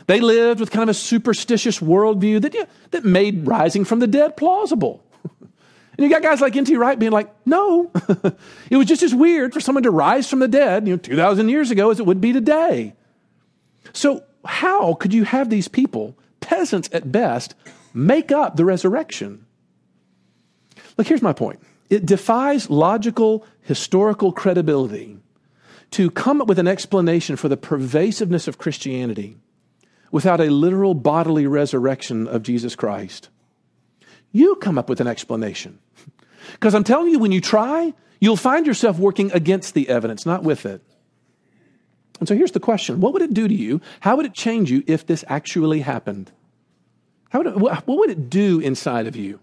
They 0.06 0.20
lived 0.20 0.60
with 0.60 0.70
kind 0.70 0.84
of 0.84 0.96
a 0.96 0.98
superstitious 0.98 1.80
worldview 1.80 2.40
that, 2.42 2.54
yeah, 2.54 2.64
that 2.92 3.04
made 3.04 3.46
rising 3.46 3.84
from 3.84 3.98
the 3.98 4.06
dead 4.06 4.36
plausible. 4.36 5.04
And 5.98 6.04
you 6.04 6.14
got 6.14 6.22
guys 6.22 6.40
like 6.40 6.54
N.T. 6.54 6.76
Wright 6.76 6.96
being 6.96 7.10
like, 7.10 7.28
no, 7.44 7.90
it 8.70 8.76
was 8.76 8.86
just 8.86 9.02
as 9.02 9.12
weird 9.12 9.52
for 9.52 9.58
someone 9.58 9.82
to 9.82 9.90
rise 9.90 10.30
from 10.30 10.38
the 10.38 10.46
dead, 10.46 10.86
you 10.86 10.92
know, 10.92 10.96
2,000 10.96 11.48
years 11.48 11.72
ago 11.72 11.90
as 11.90 11.98
it 11.98 12.06
would 12.06 12.20
be 12.20 12.32
today. 12.32 12.94
So, 13.92 14.22
how 14.44 14.94
could 14.94 15.12
you 15.12 15.24
have 15.24 15.50
these 15.50 15.66
people, 15.66 16.16
peasants 16.38 16.88
at 16.92 17.10
best, 17.10 17.56
make 17.92 18.30
up 18.30 18.54
the 18.54 18.64
resurrection? 18.64 19.44
Look, 20.98 21.06
here's 21.06 21.22
my 21.22 21.32
point 21.32 21.60
it 21.88 22.04
defies 22.04 22.68
logical, 22.68 23.46
historical 23.62 24.32
credibility 24.32 25.16
to 25.92 26.10
come 26.10 26.42
up 26.42 26.48
with 26.48 26.58
an 26.58 26.68
explanation 26.68 27.36
for 27.36 27.48
the 27.48 27.56
pervasiveness 27.56 28.46
of 28.46 28.58
Christianity 28.58 29.38
without 30.10 30.40
a 30.40 30.50
literal 30.50 30.94
bodily 30.94 31.46
resurrection 31.46 32.26
of 32.26 32.42
Jesus 32.42 32.76
Christ. 32.76 33.30
You 34.32 34.56
come 34.56 34.76
up 34.76 34.90
with 34.90 35.00
an 35.00 35.06
explanation. 35.06 35.78
Because 36.52 36.74
I'm 36.74 36.84
telling 36.84 37.10
you, 37.10 37.18
when 37.18 37.32
you 37.32 37.40
try, 37.40 37.94
you'll 38.20 38.36
find 38.36 38.66
yourself 38.66 38.98
working 38.98 39.32
against 39.32 39.74
the 39.74 39.88
evidence, 39.88 40.26
not 40.26 40.42
with 40.42 40.66
it. 40.66 40.82
And 42.18 42.28
so 42.28 42.34
here's 42.34 42.52
the 42.52 42.60
question 42.60 43.00
What 43.00 43.12
would 43.12 43.22
it 43.22 43.32
do 43.32 43.48
to 43.48 43.54
you? 43.54 43.80
How 44.00 44.16
would 44.16 44.26
it 44.26 44.34
change 44.34 44.70
you 44.70 44.82
if 44.86 45.06
this 45.06 45.24
actually 45.28 45.80
happened? 45.80 46.32
Would 47.32 47.46
it, 47.46 47.56
what 47.56 47.86
would 47.86 48.10
it 48.10 48.28
do 48.28 48.60
inside 48.60 49.06
of 49.06 49.16
you? 49.16 49.40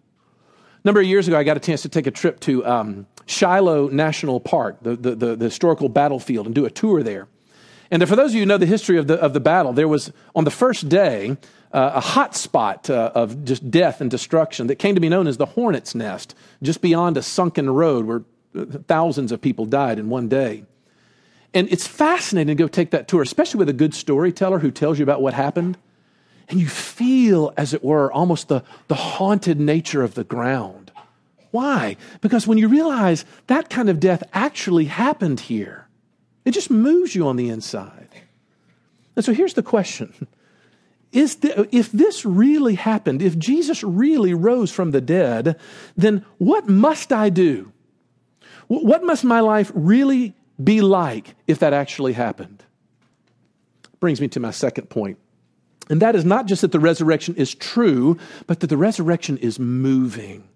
A 0.85 0.87
number 0.87 1.01
of 1.01 1.07
years 1.07 1.27
ago, 1.27 1.35
I 1.35 1.43
got 1.43 1.57
a 1.57 1.59
chance 1.59 1.81
to 1.81 1.89
take 1.89 2.05
a 2.05 2.11
trip 2.11 2.39
to 2.41 2.63
um, 2.63 3.07
Shiloh 3.25 3.89
National 3.89 4.39
Park, 4.39 4.77
the, 4.83 4.95
the, 4.95 5.15
the, 5.15 5.35
the 5.35 5.45
historical 5.45 5.89
battlefield, 5.89 6.45
and 6.45 6.53
do 6.53 6.63
a 6.63 6.69
tour 6.69 7.01
there. 7.01 7.27
And 7.89 8.07
for 8.07 8.15
those 8.15 8.29
of 8.29 8.35
you 8.35 8.41
who 8.41 8.45
know 8.45 8.59
the 8.59 8.67
history 8.67 8.99
of 8.99 9.07
the, 9.07 9.15
of 9.15 9.33
the 9.33 9.39
battle, 9.39 9.73
there 9.73 9.87
was, 9.87 10.11
on 10.35 10.43
the 10.43 10.51
first 10.51 10.87
day, 10.87 11.37
uh, 11.71 11.93
a 11.95 11.99
hot 11.99 12.35
spot 12.35 12.87
uh, 12.87 13.11
of 13.15 13.45
just 13.45 13.71
death 13.71 13.99
and 13.99 14.11
destruction 14.11 14.67
that 14.67 14.75
came 14.75 14.93
to 14.93 15.01
be 15.01 15.09
known 15.09 15.25
as 15.25 15.37
the 15.37 15.47
Hornet's 15.47 15.95
Nest, 15.95 16.35
just 16.61 16.81
beyond 16.81 17.17
a 17.17 17.23
sunken 17.23 17.67
road 17.71 18.05
where 18.05 18.21
uh, 18.55 18.65
thousands 18.87 19.31
of 19.31 19.41
people 19.41 19.65
died 19.65 19.97
in 19.97 20.07
one 20.07 20.29
day. 20.29 20.65
And 21.51 21.67
it's 21.71 21.87
fascinating 21.87 22.55
to 22.55 22.63
go 22.63 22.67
take 22.67 22.91
that 22.91 23.07
tour, 23.07 23.23
especially 23.23 23.57
with 23.57 23.69
a 23.69 23.73
good 23.73 23.95
storyteller 23.95 24.59
who 24.59 24.69
tells 24.69 24.99
you 24.99 25.03
about 25.03 25.23
what 25.23 25.33
happened. 25.33 25.79
And 26.47 26.59
you 26.59 26.67
feel, 26.67 27.53
as 27.57 27.73
it 27.73 27.83
were, 27.83 28.11
almost 28.11 28.47
the, 28.47 28.63
the 28.87 28.95
haunted 28.95 29.59
nature 29.59 30.03
of 30.03 30.13
the 30.13 30.23
ground. 30.23 30.91
Why? 31.51 31.97
Because 32.21 32.45
when 32.45 32.57
you 32.57 32.67
realize 32.67 33.25
that 33.47 33.69
kind 33.69 33.89
of 33.89 33.99
death 33.99 34.23
actually 34.33 34.85
happened 34.85 35.39
here, 35.39 35.87
it 36.43 36.51
just 36.51 36.69
moves 36.69 37.15
you 37.15 37.27
on 37.27 37.37
the 37.37 37.49
inside. 37.49 38.09
And 39.15 39.23
so 39.23 39.33
here's 39.33 39.53
the 39.53 39.63
question 39.63 40.27
is 41.11 41.37
the, 41.37 41.67
if 41.73 41.91
this 41.93 42.25
really 42.25 42.75
happened, 42.75 43.21
if 43.21 43.37
Jesus 43.37 43.83
really 43.83 44.33
rose 44.33 44.69
from 44.69 44.91
the 44.91 44.99
dead, 44.99 45.57
then 45.95 46.25
what 46.37 46.67
must 46.67 47.13
I 47.13 47.29
do? 47.29 47.71
What 48.67 49.03
must 49.03 49.23
my 49.23 49.39
life 49.39 49.71
really 49.73 50.33
be 50.61 50.81
like 50.81 51.35
if 51.47 51.59
that 51.59 51.71
actually 51.71 52.13
happened? 52.13 52.63
Brings 54.01 54.19
me 54.19 54.27
to 54.29 54.41
my 54.41 54.51
second 54.51 54.89
point. 54.89 55.17
And 55.89 56.01
that 56.01 56.15
is 56.15 56.25
not 56.25 56.47
just 56.47 56.61
that 56.61 56.71
the 56.71 56.79
resurrection 56.79 57.35
is 57.35 57.53
true, 57.53 58.17
but 58.47 58.59
that 58.61 58.67
the 58.67 58.77
resurrection 58.77 59.37
is 59.37 59.59
moving. 59.59 60.47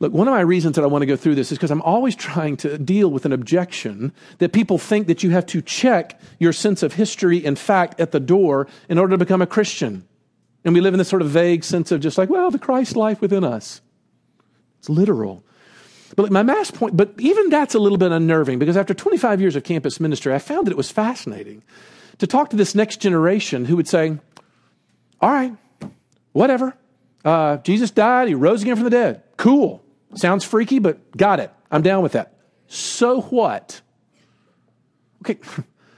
Look, 0.00 0.12
one 0.12 0.28
of 0.28 0.32
my 0.32 0.40
reasons 0.40 0.76
that 0.76 0.84
I 0.84 0.86
want 0.86 1.02
to 1.02 1.06
go 1.06 1.16
through 1.16 1.34
this 1.34 1.50
is 1.50 1.58
because 1.58 1.72
I'm 1.72 1.82
always 1.82 2.14
trying 2.14 2.56
to 2.58 2.78
deal 2.78 3.10
with 3.10 3.26
an 3.26 3.32
objection 3.32 4.12
that 4.38 4.52
people 4.52 4.78
think 4.78 5.08
that 5.08 5.24
you 5.24 5.30
have 5.30 5.46
to 5.46 5.60
check 5.60 6.20
your 6.38 6.52
sense 6.52 6.84
of 6.84 6.94
history 6.94 7.44
and 7.44 7.58
fact 7.58 7.98
at 7.98 8.12
the 8.12 8.20
door 8.20 8.68
in 8.88 8.98
order 8.98 9.12
to 9.12 9.18
become 9.18 9.42
a 9.42 9.46
Christian. 9.46 10.06
And 10.64 10.72
we 10.72 10.80
live 10.80 10.94
in 10.94 10.98
this 10.98 11.08
sort 11.08 11.22
of 11.22 11.30
vague 11.30 11.64
sense 11.64 11.90
of 11.90 12.00
just 12.00 12.16
like, 12.16 12.30
well, 12.30 12.50
the 12.52 12.58
Christ 12.58 12.94
life 12.94 13.20
within 13.20 13.42
us. 13.42 13.80
It's 14.78 14.88
literal. 14.88 15.42
But 16.14 16.30
my 16.30 16.44
mass 16.44 16.70
point, 16.70 16.96
but 16.96 17.14
even 17.18 17.48
that's 17.48 17.74
a 17.74 17.78
little 17.80 17.98
bit 17.98 18.12
unnerving 18.12 18.60
because 18.60 18.76
after 18.76 18.94
25 18.94 19.40
years 19.40 19.56
of 19.56 19.64
campus 19.64 19.98
ministry, 19.98 20.32
I 20.32 20.38
found 20.38 20.66
that 20.66 20.70
it 20.70 20.76
was 20.76 20.90
fascinating 20.90 21.62
to 22.18 22.26
talk 22.26 22.50
to 22.50 22.56
this 22.56 22.74
next 22.74 23.00
generation 23.00 23.64
who 23.64 23.76
would 23.76 23.88
say, 23.88 24.18
all 25.20 25.30
right, 25.30 25.56
whatever. 26.32 26.76
Uh, 27.24 27.58
Jesus 27.58 27.90
died, 27.90 28.28
he 28.28 28.34
rose 28.34 28.62
again 28.62 28.76
from 28.76 28.84
the 28.84 28.90
dead. 28.90 29.22
Cool. 29.36 29.82
Sounds 30.14 30.44
freaky, 30.44 30.78
but 30.78 31.16
got 31.16 31.40
it. 31.40 31.50
I'm 31.70 31.82
down 31.82 32.02
with 32.02 32.12
that. 32.12 32.34
So 32.66 33.22
what? 33.22 33.80
Okay, 35.22 35.38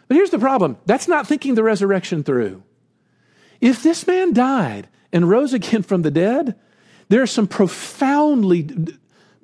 but 0.09 0.15
here's 0.15 0.31
the 0.31 0.39
problem 0.39 0.77
that's 0.87 1.09
not 1.09 1.27
thinking 1.27 1.55
the 1.55 1.63
resurrection 1.63 2.23
through. 2.23 2.63
If 3.61 3.83
this 3.83 4.07
man 4.07 4.33
died 4.33 4.89
and 5.13 5.29
rose 5.29 5.53
again 5.53 5.83
from 5.83 6.03
the 6.03 6.11
dead, 6.11 6.57
there 7.09 7.23
are 7.23 7.27
some 7.27 7.47
profoundly 7.47 8.69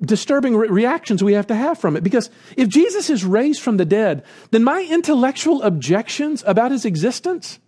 disturbing 0.01 0.55
re- 0.55 0.67
reactions 0.67 1.23
we 1.23 1.33
have 1.33 1.47
to 1.47 1.55
have 1.55 1.77
from 1.77 1.95
it. 1.95 2.03
Because 2.03 2.29
if 2.55 2.67
Jesus 2.67 3.09
is 3.09 3.25
raised 3.25 3.61
from 3.61 3.77
the 3.77 3.85
dead, 3.85 4.23
then 4.51 4.63
my 4.63 4.87
intellectual 4.89 5.61
objections 5.63 6.43
about 6.45 6.71
his 6.71 6.85
existence, 6.85 7.59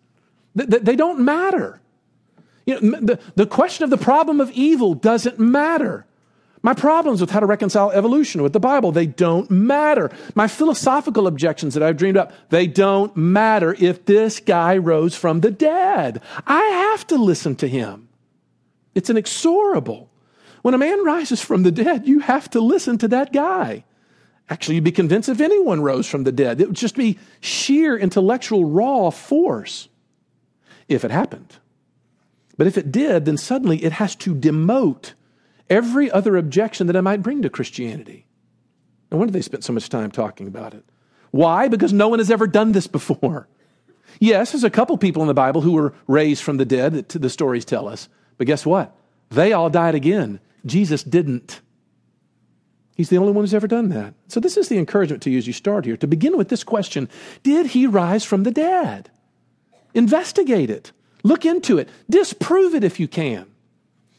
th- 0.58 0.70
th- 0.70 0.84
they 0.84 0.96
don't 0.96 1.20
matter. 1.20 1.82
You 2.66 2.80
know, 2.82 3.00
the, 3.00 3.20
the 3.36 3.48
question 3.48 3.84
of 3.84 3.90
the 3.90 3.98
problem 3.98 4.40
of 4.40 4.52
evil 4.52 4.94
doesn't 4.94 5.40
matter. 5.40 6.06
My 6.62 6.74
problems 6.74 7.22
with 7.22 7.32
how 7.32 7.40
to 7.40 7.46
reconcile 7.46 7.90
evolution 7.92 8.44
with 8.44 8.52
the 8.52 8.60
Bible, 8.60 8.92
they 8.92 9.08
don't 9.08 9.50
matter. 9.50 10.12
My 10.36 10.48
philosophical 10.48 11.26
objections 11.26 11.74
that 11.74 11.84
I've 11.84 11.96
dreamed 11.98 12.18
up, 12.18 12.34
they 12.50 12.68
don't 12.68 13.16
matter 13.16 13.76
if 13.80 14.06
this 14.06 14.40
guy 14.42 14.78
rose 14.78 15.16
from 15.16 15.40
the 15.40 15.52
dead. 15.52 16.22
I 16.46 16.62
have 16.62 17.08
to 17.08 17.16
listen 17.16 17.56
to 17.58 17.68
him. 17.68 18.10
It's 18.94 19.10
inexorable. 19.10 20.10
When 20.62 20.74
a 20.74 20.78
man 20.80 21.04
rises 21.04 21.42
from 21.42 21.64
the 21.64 21.72
dead, 21.72 22.08
you 22.08 22.20
have 22.20 22.50
to 22.52 22.60
listen 22.60 22.98
to 23.00 23.08
that 23.10 23.32
guy. 23.32 23.86
Actually, 24.50 24.76
you'd 24.76 24.84
be 24.84 24.92
convinced 24.92 25.30
if 25.30 25.42
anyone 25.42 25.82
rose 25.82 26.08
from 26.08 26.24
the 26.24 26.32
dead. 26.32 26.60
It 26.60 26.68
would 26.68 26.76
just 26.76 26.96
be 26.96 27.20
sheer 27.40 27.98
intellectual 27.98 28.66
raw 28.66 29.10
force 29.12 29.90
if 30.88 31.06
it 31.06 31.12
happened. 31.12 31.58
But 32.58 32.68
if 32.68 32.78
it 32.78 32.92
did, 32.92 33.26
then 33.26 33.38
suddenly 33.38 33.84
it 33.84 33.94
has 33.94 34.16
to 34.18 34.36
demote 34.36 35.14
every 35.70 36.12
other 36.12 36.36
objection 36.36 36.88
that 36.88 36.96
I 36.96 37.02
might 37.02 37.22
bring 37.22 37.42
to 37.44 37.50
Christianity. 37.50 38.26
No 39.12 39.18
wonder 39.18 39.32
they 39.32 39.42
spent 39.42 39.64
so 39.64 39.74
much 39.74 39.88
time 39.88 40.12
talking 40.12 40.48
about 40.48 40.74
it. 40.74 40.84
Why? 41.32 41.68
Because 41.68 41.94
no 41.94 42.08
one 42.08 42.20
has 42.20 42.32
ever 42.32 42.48
done 42.48 42.72
this 42.72 42.88
before. 42.88 43.48
Yes, 44.20 44.52
there's 44.52 44.64
a 44.64 44.70
couple 44.70 44.98
people 44.98 45.22
in 45.22 45.28
the 45.28 45.34
Bible 45.34 45.62
who 45.62 45.74
were 45.74 45.94
raised 46.08 46.44
from 46.44 46.58
the 46.58 46.66
dead 46.66 47.08
the 47.08 47.30
stories 47.30 47.66
tell 47.66 47.88
us. 47.88 48.10
But 48.38 48.48
guess 48.48 48.66
what? 48.66 48.96
They 49.30 49.54
all 49.54 49.70
died 49.70 49.96
again. 49.96 50.40
Jesus 50.66 51.04
didn't. 51.04 51.62
He's 52.96 53.10
the 53.10 53.18
only 53.18 53.32
one 53.32 53.44
who's 53.44 53.54
ever 53.54 53.68
done 53.68 53.90
that. 53.90 54.14
So, 54.28 54.40
this 54.40 54.58
is 54.58 54.68
the 54.68 54.78
encouragement 54.78 55.24
to 55.24 55.30
you 55.30 55.38
as 55.38 55.48
you 55.48 55.54
start 55.54 55.86
here 55.86 55.96
to 55.98 56.08
begin 56.08 56.38
with 56.38 56.50
this 56.50 56.64
question 56.64 57.08
Did 57.44 57.68
he 57.68 57.88
rise 57.88 58.26
from 58.26 58.44
the 58.44 58.52
dead? 58.52 59.10
Investigate 59.94 60.70
it, 60.70 60.92
look 61.24 61.46
into 61.46 61.78
it, 61.78 61.90
disprove 62.10 62.76
it 62.76 62.84
if 62.84 63.00
you 63.00 63.08
can. 63.08 63.48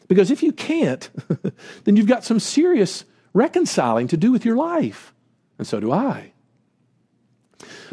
Because 0.08 0.30
if 0.30 0.42
you 0.42 0.52
can't, 0.52 1.08
then 1.84 1.96
you've 1.96 2.06
got 2.06 2.24
some 2.24 2.40
serious 2.40 3.04
reconciling 3.32 4.08
to 4.08 4.16
do 4.16 4.32
with 4.32 4.44
your 4.44 4.56
life. 4.56 5.12
And 5.58 5.66
so 5.66 5.78
do 5.78 5.92
I. 5.92 6.32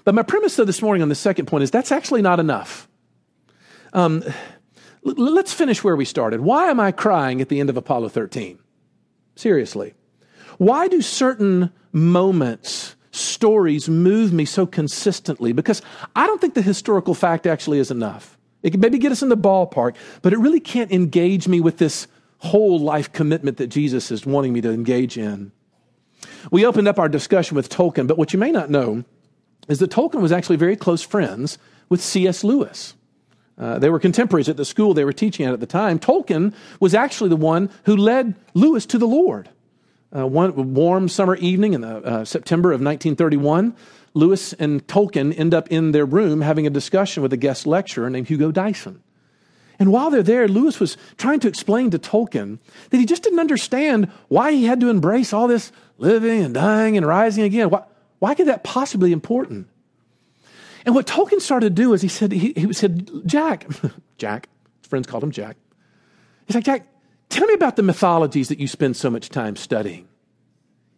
But 0.04 0.16
my 0.16 0.24
premise, 0.24 0.56
though, 0.56 0.64
this 0.64 0.82
morning 0.82 1.04
on 1.04 1.10
the 1.10 1.16
second 1.16 1.48
point 1.48 1.64
is 1.64 1.72
that's 1.72 1.92
actually 1.92 2.22
not 2.22 2.40
enough. 2.40 2.88
Um, 3.94 4.24
let's 5.04 5.54
finish 5.54 5.84
where 5.84 5.96
we 5.96 6.06
started. 6.06 6.42
Why 6.42 6.70
am 6.70 6.80
I 6.80 6.92
crying 6.92 7.42
at 7.42 7.50
the 7.50 7.60
end 7.60 7.70
of 7.70 7.78
Apollo 7.78 8.10
13? 8.10 8.60
Seriously. 9.36 9.94
Why 10.58 10.88
do 10.88 11.02
certain 11.02 11.72
moments, 11.92 12.96
stories 13.12 13.88
move 13.88 14.34
me 14.34 14.46
so 14.46 14.66
consistently? 14.66 15.54
Because 15.54 15.82
I 16.16 16.26
don't 16.28 16.42
think 16.42 16.56
the 16.56 16.62
historical 16.62 17.14
fact 17.14 17.46
actually 17.46 17.80
is 17.80 17.92
enough. 17.92 18.38
It 18.64 18.72
can 18.72 18.80
maybe 18.80 18.98
get 18.98 19.12
us 19.12 19.22
in 19.22 19.30
the 19.30 19.38
ballpark, 19.38 19.96
but 20.22 20.34
it 20.34 20.40
really 20.40 20.60
can't 20.60 20.92
engage 20.92 21.48
me 21.48 21.60
with 21.60 21.78
this 21.78 22.08
whole 22.40 22.80
life 22.80 23.12
commitment 23.12 23.58
that 23.58 23.68
Jesus 23.68 24.12
is 24.12 24.26
wanting 24.26 24.54
me 24.54 24.62
to 24.62 24.72
engage 24.72 25.18
in. 25.18 25.52
We 26.52 26.66
opened 26.66 26.88
up 26.88 27.00
our 27.00 27.10
discussion 27.10 27.56
with 27.56 27.70
Tolkien, 27.70 28.08
but 28.08 28.18
what 28.18 28.34
you 28.34 28.40
may 28.40 28.52
not 28.52 28.70
know 28.70 29.04
is 29.68 29.80
that 29.80 29.92
Tolkien 29.92 30.22
was 30.22 30.32
actually 30.32 30.56
very 30.56 30.76
close 30.76 31.02
friends 31.02 31.58
with 31.90 32.02
C.S. 32.02 32.44
Lewis. 32.44 32.96
Uh, 33.58 33.80
they 33.80 33.90
were 33.90 34.00
contemporaries 34.00 34.50
at 34.50 34.58
the 34.58 34.66
school 34.66 34.94
they 34.94 35.06
were 35.06 35.14
teaching 35.14 35.46
at 35.46 35.54
at 35.54 35.60
the 35.60 35.66
time. 35.66 36.00
Tolkien 36.00 36.54
was 36.80 36.94
actually 36.94 37.30
the 37.30 37.36
one 37.36 37.70
who 37.86 37.96
led 37.96 38.36
Lewis 38.54 38.86
to 38.88 38.98
the 38.98 39.08
Lord. 39.08 39.50
Uh, 40.16 40.26
one 40.26 40.74
warm 40.74 41.10
summer 41.10 41.36
evening 41.36 41.74
in 41.74 41.82
the, 41.82 41.98
uh, 41.98 42.26
September 42.26 42.70
of 42.70 42.80
1931, 42.80 43.76
Lewis 44.14 44.54
and 44.54 44.86
Tolkien 44.88 45.38
end 45.38 45.54
up 45.54 45.68
in 45.70 45.92
their 45.92 46.06
room 46.06 46.42
having 46.42 46.66
a 46.66 46.70
discussion 46.70 47.24
with 47.24 47.34
a 47.34 47.38
guest 47.38 47.68
lecturer 47.68 48.10
named 48.10 48.28
Hugo 48.28 48.52
Dyson. 48.52 49.02
And 49.80 49.92
while 49.92 50.10
they're 50.10 50.24
there, 50.24 50.48
Lewis 50.48 50.80
was 50.80 50.98
trying 51.18 51.40
to 51.42 51.48
explain 51.48 51.92
to 51.92 52.00
Tolkien 52.00 52.60
that 52.90 52.98
he 52.98 53.06
just 53.06 53.24
didn't 53.24 53.40
understand 53.40 54.12
why 54.28 54.52
he 54.52 54.66
had 54.66 54.80
to 54.80 54.90
embrace 54.90 55.34
all 55.34 55.48
this 55.48 55.72
living 55.98 56.44
and 56.44 56.54
dying 56.54 56.98
and 56.98 57.06
rising 57.06 57.44
again. 57.44 57.70
Why, 57.70 57.84
why 58.20 58.34
could 58.34 58.48
that 58.48 58.64
possibly 58.64 59.10
be 59.10 59.14
important? 59.14 59.68
And 60.88 60.96
what 60.96 61.06
Tolkien 61.06 61.42
started 61.42 61.76
to 61.76 61.82
do 61.82 61.92
is 61.92 62.02
he 62.02 62.08
said, 62.08 62.32
he, 62.32 62.54
he 62.54 62.72
said, 62.72 63.12
Jack, 63.26 63.68
Jack, 64.18 64.48
friends 64.84 65.06
called 65.06 65.22
him 65.22 65.32
Jack. 65.32 65.58
He's 66.46 66.56
like, 66.56 66.64
Jack, 66.64 66.88
tell 67.28 67.46
me 67.46 67.54
about 67.54 67.76
the 67.76 67.84
mythologies 67.84 68.48
that 68.48 68.58
you 68.58 68.70
spend 68.70 68.96
so 68.96 69.10
much 69.10 69.28
time 69.28 69.58
studying. 69.58 70.08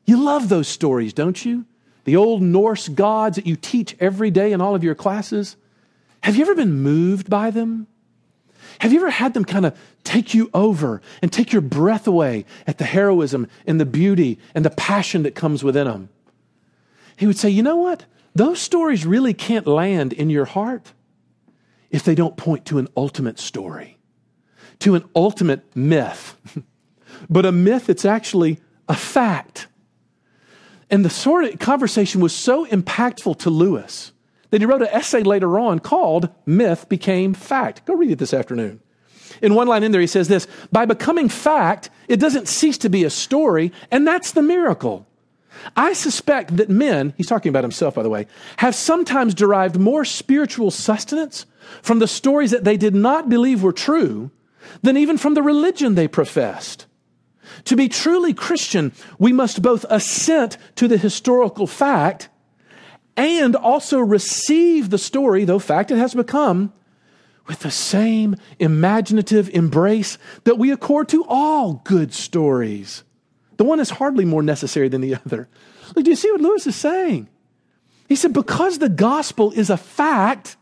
You 0.05 0.23
love 0.23 0.47
those 0.47 0.67
stories, 0.67 1.11
don't 1.11 1.43
you? 1.43 1.65
The 2.03 2.15
old 2.15 2.43
Norse 2.43 2.87
gods 2.87 3.37
that 3.37 3.47
you 3.47 3.55
teach 3.55 3.95
every 3.99 4.29
day 4.29 4.51
in 4.51 4.61
all 4.61 4.75
of 4.75 4.83
your 4.83 4.93
classes. 4.93 5.57
Have 6.21 6.35
you 6.35 6.43
ever 6.43 6.53
been 6.53 6.83
moved 6.83 7.27
by 7.27 7.49
them? 7.49 7.87
Have 8.81 8.93
you 8.93 8.99
ever 8.99 9.09
had 9.09 9.33
them 9.33 9.43
kind 9.43 9.65
of 9.65 9.75
take 10.03 10.35
you 10.35 10.51
over 10.53 11.01
and 11.23 11.33
take 11.33 11.51
your 11.51 11.63
breath 11.63 12.05
away 12.05 12.45
at 12.67 12.77
the 12.77 12.85
heroism 12.85 13.47
and 13.65 13.81
the 13.81 13.87
beauty 13.87 14.37
and 14.53 14.63
the 14.63 14.69
passion 14.69 15.23
that 15.23 15.33
comes 15.33 15.63
within 15.63 15.87
them? 15.87 16.09
He 17.17 17.25
would 17.25 17.39
say, 17.39 17.49
You 17.49 17.63
know 17.63 17.77
what? 17.77 18.05
Those 18.35 18.59
stories 18.59 19.05
really 19.05 19.33
can't 19.33 19.67
land 19.67 20.13
in 20.13 20.29
your 20.29 20.45
heart 20.45 20.93
if 21.89 22.03
they 22.03 22.15
don't 22.15 22.37
point 22.37 22.65
to 22.65 22.77
an 22.77 22.87
ultimate 22.95 23.39
story, 23.39 23.97
to 24.79 24.95
an 24.95 25.03
ultimate 25.15 25.75
myth, 25.75 26.37
but 27.29 27.45
a 27.45 27.51
myth 27.51 27.87
that's 27.87 28.05
actually 28.05 28.59
a 28.87 28.95
fact. 28.95 29.67
And 30.89 31.03
the 31.05 31.09
sort 31.09 31.45
of 31.45 31.59
conversation 31.59 32.21
was 32.21 32.35
so 32.35 32.65
impactful 32.65 33.39
to 33.39 33.49
Lewis 33.49 34.11
that 34.49 34.61
he 34.61 34.65
wrote 34.65 34.81
an 34.81 34.89
essay 34.91 35.21
later 35.23 35.59
on 35.59 35.79
called 35.79 36.29
Myth 36.45 36.89
Became 36.89 37.33
Fact. 37.33 37.85
Go 37.85 37.93
read 37.93 38.11
it 38.11 38.19
this 38.19 38.33
afternoon. 38.33 38.81
In 39.41 39.53
one 39.53 39.67
line 39.67 39.83
in 39.83 39.91
there, 39.91 40.01
he 40.01 40.07
says 40.07 40.27
this 40.27 40.47
By 40.71 40.85
becoming 40.85 41.29
fact, 41.29 41.89
it 42.07 42.19
doesn't 42.19 42.47
cease 42.47 42.77
to 42.79 42.89
be 42.89 43.03
a 43.03 43.09
story, 43.09 43.71
and 43.91 44.07
that's 44.07 44.31
the 44.31 44.41
miracle. 44.41 45.05
I 45.75 45.93
suspect 45.93 46.57
that 46.57 46.69
men, 46.69 47.13
he's 47.17 47.27
talking 47.27 47.49
about 47.49 47.63
himself, 47.63 47.95
by 47.95 48.03
the 48.03 48.09
way, 48.09 48.27
have 48.57 48.75
sometimes 48.75 49.33
derived 49.33 49.79
more 49.79 50.05
spiritual 50.05 50.71
sustenance 50.71 51.45
from 51.81 51.99
the 51.99 52.07
stories 52.07 52.51
that 52.51 52.63
they 52.63 52.77
did 52.77 52.95
not 52.95 53.29
believe 53.29 53.63
were 53.63 53.73
true 53.73 54.31
than 54.81 54.97
even 54.97 55.17
from 55.17 55.33
the 55.33 55.41
religion 55.41 55.95
they 55.95 56.07
professed. 56.07 56.85
To 57.65 57.75
be 57.75 57.89
truly 57.89 58.33
Christian, 58.33 58.93
we 59.17 59.33
must 59.33 59.61
both 59.61 59.85
assent 59.89 60.57
to 60.75 60.87
the 60.87 60.97
historical 60.97 61.67
fact 61.67 62.29
and 63.17 63.55
also 63.55 63.99
receive 63.99 64.89
the 64.89 64.97
story, 64.97 65.43
though 65.43 65.59
fact 65.59 65.91
it 65.91 65.97
has 65.97 66.13
become, 66.13 66.71
with 67.47 67.59
the 67.59 67.71
same 67.71 68.35
imaginative 68.59 69.49
embrace 69.49 70.17
that 70.43 70.57
we 70.57 70.71
accord 70.71 71.09
to 71.09 71.25
all 71.27 71.81
good 71.83 72.13
stories. 72.13 73.03
The 73.59 73.65
one 73.65 73.81
is 73.81 73.89
hardly 73.89 74.23
more 74.23 74.41
necessary 74.41 74.87
than 74.87 75.01
the 75.01 75.15
other. 75.15 75.49
Look, 75.93 76.05
do 76.05 76.09
you 76.09 76.15
see 76.15 76.31
what 76.31 76.39
Lewis 76.39 76.65
is 76.65 76.77
saying? 76.77 77.27
He 78.07 78.15
said, 78.15 78.31
because 78.31 78.79
the 78.79 78.87
gospel 78.87 79.51
is 79.51 79.69
a 79.69 79.75
fact, 79.75 80.55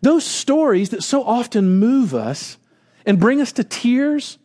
those 0.00 0.24
stories 0.24 0.90
that 0.90 1.04
so 1.04 1.22
often 1.22 1.78
move 1.78 2.16
us 2.16 2.58
and 3.06 3.20
bring 3.20 3.40
us 3.40 3.52
to 3.52 3.62
tears, 3.62 4.38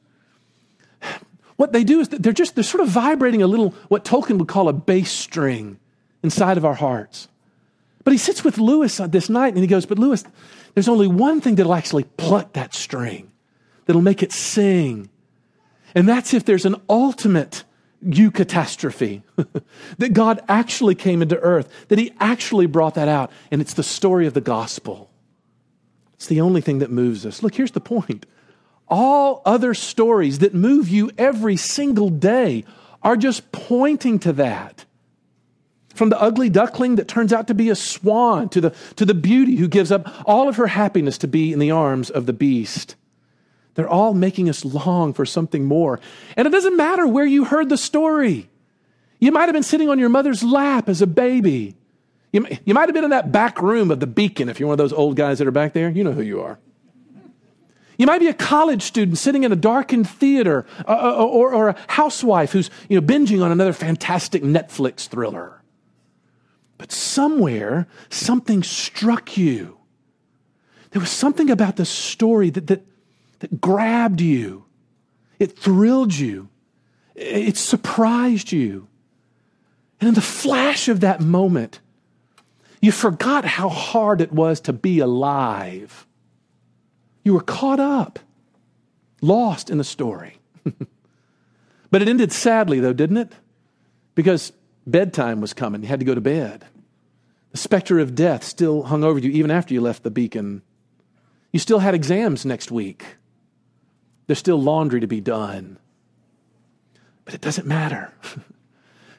what 1.56 1.74
they 1.74 1.84
do 1.84 2.00
is 2.00 2.10
they're 2.10 2.34
just, 2.34 2.54
they're 2.54 2.64
sort 2.64 2.84
of 2.84 2.90
vibrating 2.90 3.42
a 3.42 3.48
little, 3.48 3.72
what 3.88 4.06
Tolkien 4.06 4.38
would 4.38 4.48
call 4.48 4.70
a 4.70 4.74
bass 4.74 5.12
string 5.12 5.80
inside 6.22 6.58
of 6.58 6.66
our 6.66 6.76
hearts. 6.76 7.28
But 8.04 8.12
he 8.12 8.20
sits 8.20 8.44
with 8.44 8.60
Lewis 8.60 8.98
this 8.98 9.28
night 9.28 9.56
and 9.56 9.64
he 9.64 9.68
goes, 9.68 9.88
But 9.88 9.98
Lewis, 9.98 10.24
there's 10.76 10.88
only 10.88 11.08
one 11.08 11.42
thing 11.42 11.56
that'll 11.56 11.74
actually 11.74 12.04
pluck 12.04 12.54
that 12.54 12.76
string, 12.76 13.32
that'll 13.88 14.04
make 14.04 14.22
it 14.22 14.32
sing. 14.32 15.10
And 15.96 16.08
that's 16.08 16.36
if 16.36 16.46
there's 16.46 16.68
an 16.68 16.76
ultimate 16.88 17.64
eucatastrophe. 18.06 19.24
that 19.98 20.14
God 20.14 20.42
actually 20.48 20.96
came 20.96 21.22
into 21.22 21.40
earth, 21.40 21.70
that 21.88 22.00
He 22.00 22.14
actually 22.20 22.66
brought 22.66 22.96
that 22.96 23.08
out. 23.08 23.32
And 23.52 23.62
it's 23.62 23.74
the 23.74 23.84
story 23.84 24.28
of 24.28 24.34
the 24.34 24.42
gospel. 24.42 25.10
It's 26.14 26.28
the 26.28 26.42
only 26.42 26.62
thing 26.62 26.80
that 26.80 26.92
moves 26.92 27.26
us. 27.26 27.44
Look, 27.44 27.56
here's 27.56 27.72
the 27.72 27.80
point 27.80 28.26
all 28.88 29.42
other 29.46 29.74
stories 29.74 30.40
that 30.40 30.54
move 30.54 30.88
you 30.88 31.12
every 31.18 31.58
single 31.58 32.10
day 32.10 32.64
are 33.04 33.18
just 33.18 33.52
pointing 33.52 34.20
to 34.20 34.34
that. 34.34 34.86
From 35.94 36.10
the 36.10 36.22
ugly 36.22 36.50
duckling 36.50 36.96
that 36.96 37.08
turns 37.08 37.34
out 37.34 37.48
to 37.48 37.54
be 37.54 37.70
a 37.70 37.76
swan 37.76 38.50
to 38.50 38.62
the, 38.62 38.76
to 38.98 39.06
the 39.06 39.16
beauty 39.16 39.56
who 39.56 39.68
gives 39.68 39.92
up 39.92 40.08
all 40.26 40.48
of 40.48 40.58
her 40.58 40.68
happiness 40.68 41.18
to 41.20 41.28
be 41.28 41.52
in 41.52 41.60
the 41.60 41.72
arms 41.72 42.10
of 42.10 42.28
the 42.28 42.34
beast. 42.34 42.96
They're 43.78 43.88
all 43.88 44.16
making 44.16 44.50
us 44.50 44.66
long 44.66 45.14
for 45.14 45.24
something 45.24 45.64
more. 45.64 46.00
And 46.36 46.48
it 46.48 46.50
doesn't 46.50 46.76
matter 46.76 47.06
where 47.06 47.28
you 47.28 47.46
heard 47.46 47.70
the 47.70 47.78
story. 47.78 48.50
You 49.20 49.32
might 49.32 49.44
have 49.44 49.54
been 49.54 49.62
sitting 49.62 49.88
on 49.88 50.00
your 50.00 50.10
mother's 50.10 50.42
lap 50.42 50.90
as 50.90 51.04
a 51.04 51.08
baby. 51.08 51.76
You, 52.34 52.48
you 52.66 52.74
might 52.74 52.90
have 52.90 52.96
been 52.96 53.04
in 53.04 53.12
that 53.12 53.32
back 53.32 53.62
room 53.62 53.92
of 53.92 54.00
the 54.00 54.08
beacon 54.08 54.50
if 54.50 54.60
you're 54.60 54.66
one 54.66 54.74
of 54.74 54.80
those 54.80 54.94
old 54.94 55.16
guys 55.16 55.38
that 55.38 55.48
are 55.48 55.52
back 55.52 55.74
there. 55.74 55.92
You 55.92 56.04
know 56.04 56.12
who 56.12 56.24
you 56.24 56.42
are. 56.42 56.58
You 58.00 58.08
might 58.08 58.18
be 58.18 58.30
a 58.30 58.34
college 58.34 58.82
student 58.82 59.20
sitting 59.20 59.44
in 59.44 59.52
a 59.52 59.56
darkened 59.56 60.10
theater 60.10 60.66
uh, 60.88 60.92
uh, 60.92 61.16
uh, 61.20 61.26
or, 61.26 61.54
or, 61.54 61.70
a 61.70 61.76
housewife 61.88 62.54
who's 62.54 62.72
you 62.90 63.00
know, 63.00 63.06
binging 63.06 63.44
on 63.44 63.52
another 63.52 63.74
fantastic 63.74 64.42
Netflix 64.42 65.08
thriller. 65.08 65.62
But 66.80 66.92
somewhere, 66.92 67.86
something 68.10 68.64
struck 68.64 69.38
you. 69.38 69.78
There 70.90 71.00
was 71.00 71.12
something 71.12 71.52
about 71.52 71.76
the 71.76 71.86
story 71.86 72.50
that, 72.50 72.66
that, 72.68 72.88
that 73.40 73.62
grabbed 73.62 74.22
you, 74.22 74.66
it 75.40 75.58
thrilled 75.58 76.14
you, 76.14 76.50
it 77.16 77.58
surprised 77.58 78.52
you. 78.52 78.88
And 80.00 80.10
in 80.10 80.14
the 80.14 80.22
flash 80.22 80.88
of 80.88 81.00
that 81.00 81.22
moment, 81.22 81.80
you 82.82 82.92
forgot 82.92 83.46
how 83.46 83.70
hard 83.70 84.22
it 84.22 84.32
was 84.32 84.62
to 84.62 84.74
be 84.74 85.00
alive. 85.00 86.06
You 87.24 87.34
were 87.34 87.42
caught 87.42 87.80
up, 87.80 88.20
lost 89.22 89.70
in 89.70 89.80
the 89.80 89.84
story. 89.84 90.38
but 91.92 92.02
it 92.02 92.08
ended 92.08 92.32
sadly, 92.32 92.80
though, 92.80 92.94
didn't 92.94 93.18
it? 93.18 93.34
Because 94.14 94.54
bedtime 94.86 95.42
was 95.42 95.54
coming. 95.54 95.82
You 95.82 95.88
had 95.88 96.00
to 96.00 96.06
go 96.06 96.16
to 96.16 96.22
bed. 96.22 96.66
The 97.52 97.58
specter 97.58 98.00
of 98.00 98.16
death 98.16 98.44
still 98.44 98.84
hung 98.84 99.04
over 99.04 99.20
you 99.20 99.32
even 99.32 99.52
after 99.52 99.74
you 99.74 99.82
left 99.82 100.04
the 100.04 100.12
beacon. 100.12 100.62
You 101.52 101.60
still 101.60 101.80
had 101.80 101.96
exams 101.96 102.46
next 102.46 102.72
week. 102.72 103.06
There's 104.28 104.40
still 104.40 104.62
laundry 104.62 105.00
to 105.00 105.08
be 105.08 105.22
done. 105.22 105.80
But 107.26 107.34
it 107.34 107.42
doesn't 107.42 107.68
matter. 107.68 108.14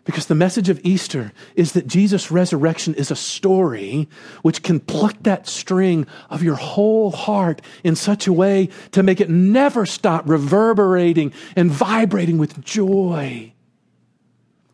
Because 0.09 0.25
the 0.25 0.35
message 0.35 0.71
of 0.71 0.81
Easter 0.85 1.35
is 1.55 1.73
that 1.73 1.87
Jesus' 1.87 2.31
resurrection 2.31 2.95
is 2.95 3.11
a 3.11 3.15
story 3.15 4.09
which 4.41 4.63
can 4.63 4.81
pluck 4.81 5.15
that 5.25 5.47
string 5.47 6.07
of 6.31 6.43
your 6.43 6.55
whole 6.55 7.11
heart 7.11 7.61
in 7.85 7.95
such 7.95 8.27
a 8.27 8.33
way 8.33 8.71
to 8.93 9.03
make 9.03 9.21
it 9.21 9.29
never 9.29 9.85
stop 9.85 10.27
reverberating 10.27 11.35
and 11.57 11.71
vibrating 11.71 12.39
with 12.39 12.65
joy. 12.65 13.53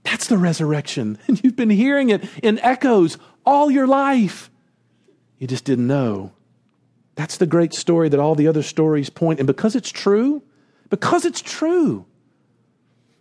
That's 0.05 0.29
the 0.29 0.39
resurrection. 0.39 1.19
And 1.27 1.43
you've 1.43 1.57
been 1.57 1.69
hearing 1.69 2.11
it 2.11 2.25
in 2.41 2.61
echoes 2.61 3.19
all 3.45 3.73
your 3.73 3.89
life. 3.89 4.53
You 5.41 5.49
just 5.49 5.65
didn't 5.65 5.89
know. 5.89 6.31
That's 7.15 7.37
the 7.37 7.47
great 7.47 7.75
story 7.75 8.09
that 8.09 8.21
all 8.21 8.35
the 8.35 8.49
other 8.49 8.63
stories 8.63 9.11
point. 9.11 9.39
And 9.39 9.47
because 9.47 9.77
it's 9.77 9.91
true, 9.91 10.43
because 10.91 11.25
it's 11.25 11.41
true, 11.41 12.07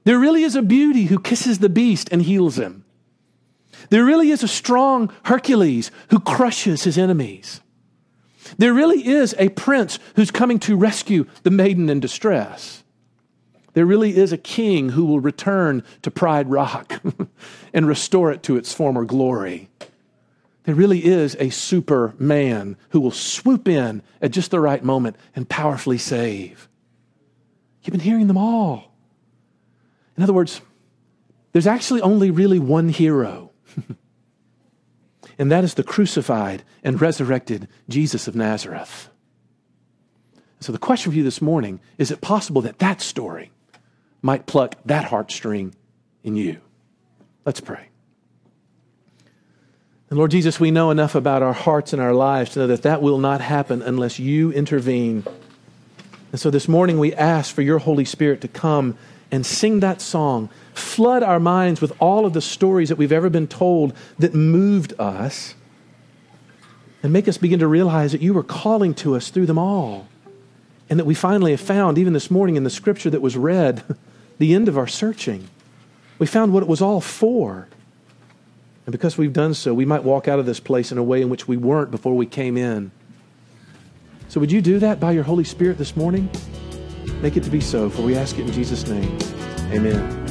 there 0.04 0.20
really 0.20 0.44
is 0.44 0.56
a 0.56 0.62
beauty 0.62 1.06
who 1.06 1.20
kisses 1.20 1.60
the 1.60 1.70
beast 1.70 2.10
and 2.12 2.22
heals 2.22 2.58
him. 2.58 2.86
There 3.90 4.06
really 4.06 4.32
is 4.32 4.44
a 4.44 4.48
strong 4.48 5.12
Hercules 5.24 5.92
who 6.10 6.20
crushes 6.20 6.84
his 6.84 6.98
enemies. 6.98 7.62
There 8.58 8.74
really 8.74 9.08
is 9.08 9.36
a 9.38 9.50
prince 9.50 10.00
who's 10.16 10.32
coming 10.32 10.60
to 10.60 10.76
rescue 10.76 11.26
the 11.44 11.52
maiden 11.52 11.90
in 11.90 12.00
distress. 12.00 12.84
There 13.74 13.86
really 13.86 14.16
is 14.16 14.32
a 14.32 14.38
king 14.38 14.90
who 14.90 15.06
will 15.06 15.20
return 15.20 15.84
to 16.04 16.12
Pride 16.12 16.50
Rock 16.50 17.02
and 17.74 17.88
restore 17.88 18.32
it 18.32 18.44
to 18.44 18.56
its 18.56 18.74
former 18.74 19.06
glory. 19.06 19.70
There 20.64 20.76
really 20.76 21.04
is 21.04 21.36
a 21.40 21.50
superman 21.50 22.78
who 22.90 23.02
will 23.02 23.12
swoop 23.12 23.68
in 23.68 24.02
at 24.22 24.32
just 24.32 24.52
the 24.52 24.60
right 24.60 24.84
moment 24.84 25.18
and 25.36 25.48
powerfully 25.48 25.98
save. 25.98 26.70
You've 27.84 27.92
been 27.92 28.00
hearing 28.00 28.28
them 28.28 28.38
all. 28.38 28.94
In 30.16 30.24
other 30.24 30.34
words, 30.34 30.62
there's 31.52 31.68
actually 31.68 32.02
only 32.02 32.32
really 32.32 32.60
one 32.60 32.90
hero, 32.90 33.52
and 35.38 35.52
that 35.52 35.64
is 35.64 35.74
the 35.74 35.84
crucified 35.84 36.64
and 36.84 37.02
resurrected 37.02 37.68
Jesus 37.90 38.28
of 38.28 38.36
Nazareth. 38.36 39.10
So, 40.62 40.72
the 40.72 40.78
question 40.78 41.12
for 41.12 41.18
you 41.18 41.24
this 41.24 41.42
morning 41.42 41.82
is 41.98 42.10
it 42.10 42.22
possible 42.22 42.62
that 42.62 42.80
that 42.80 43.02
story 43.02 43.52
might 44.22 44.46
pluck 44.46 44.76
that 44.86 45.10
heartstring 45.10 45.74
in 46.24 46.38
you? 46.38 46.62
Let's 47.46 47.60
pray. 47.60 47.90
And 50.14 50.20
Lord 50.20 50.30
Jesus, 50.30 50.60
we 50.60 50.70
know 50.70 50.92
enough 50.92 51.16
about 51.16 51.42
our 51.42 51.54
hearts 51.54 51.92
and 51.92 52.00
our 52.00 52.14
lives 52.14 52.52
to 52.52 52.60
know 52.60 52.68
that 52.68 52.84
that 52.84 53.02
will 53.02 53.18
not 53.18 53.42
happen 53.42 53.82
unless 53.82 54.20
you 54.20 54.52
intervene. 54.52 55.26
And 56.32 56.40
so 56.40 56.52
this 56.52 56.68
morning 56.68 57.00
we 57.00 57.16
ask 57.16 57.52
for 57.52 57.64
your 57.64 57.80
Holy 57.80 58.06
Spirit 58.06 58.40
to 58.42 58.48
come 58.48 58.96
and 59.32 59.44
sing 59.44 59.80
that 59.80 60.02
song. 60.02 60.52
Flood 60.76 61.24
our 61.24 61.40
minds 61.40 61.82
with 61.82 62.00
all 62.00 62.28
of 62.28 62.34
the 62.34 62.42
stories 62.42 62.90
that 62.90 62.96
we've 63.00 63.12
ever 63.12 63.28
been 63.28 63.48
told 63.48 63.96
that 64.20 64.36
moved 64.36 64.94
us. 65.00 65.56
And 67.02 67.12
make 67.12 67.28
us 67.28 67.40
begin 67.40 67.58
to 67.58 67.68
realize 67.68 68.12
that 68.12 68.22
you 68.22 68.36
were 68.36 68.44
calling 68.44 68.94
to 68.94 69.16
us 69.16 69.32
through 69.32 69.48
them 69.48 69.58
all. 69.58 70.08
And 70.92 71.00
that 71.00 71.06
we 71.06 71.16
finally 71.16 71.50
have 71.50 71.60
found, 71.60 71.98
even 71.98 72.14
this 72.14 72.30
morning 72.30 72.56
in 72.56 72.64
the 72.64 72.70
scripture 72.70 73.10
that 73.10 73.24
was 73.24 73.36
read, 73.36 73.84
the 74.38 74.54
end 74.54 74.68
of 74.68 74.78
our 74.78 74.86
searching. 74.86 75.50
We 76.20 76.28
found 76.28 76.54
what 76.54 76.62
it 76.62 76.70
was 76.70 76.84
all 76.84 77.02
for. 77.02 77.68
And 78.86 78.92
because 78.92 79.18
we've 79.18 79.34
done 79.34 79.54
so, 79.54 79.74
we 79.74 79.86
might 79.86 80.04
walk 80.04 80.28
out 80.28 80.40
of 80.40 80.46
this 80.46 80.60
place 80.60 80.92
in 80.92 80.98
a 80.98 81.04
way 81.04 81.22
in 81.22 81.30
which 81.30 81.48
we 81.48 81.58
weren't 81.58 81.92
before 81.92 82.16
we 82.16 82.26
came 82.26 82.58
in. 82.58 82.92
So, 84.28 84.40
would 84.40 84.52
you 84.52 84.62
do 84.62 84.80
that 84.80 85.00
by 85.00 85.12
your 85.12 85.24
Holy 85.24 85.44
Spirit 85.44 85.78
this 85.78 85.96
morning? 85.96 86.30
Make 87.22 87.38
it 87.38 87.44
to 87.44 87.50
be 87.50 87.62
so, 87.62 87.90
for 87.90 88.02
we 88.02 88.16
ask 88.16 88.38
it 88.38 88.48
in 88.48 88.52
Jesus' 88.52 88.88
name. 88.88 89.18
Amen. 89.72 90.23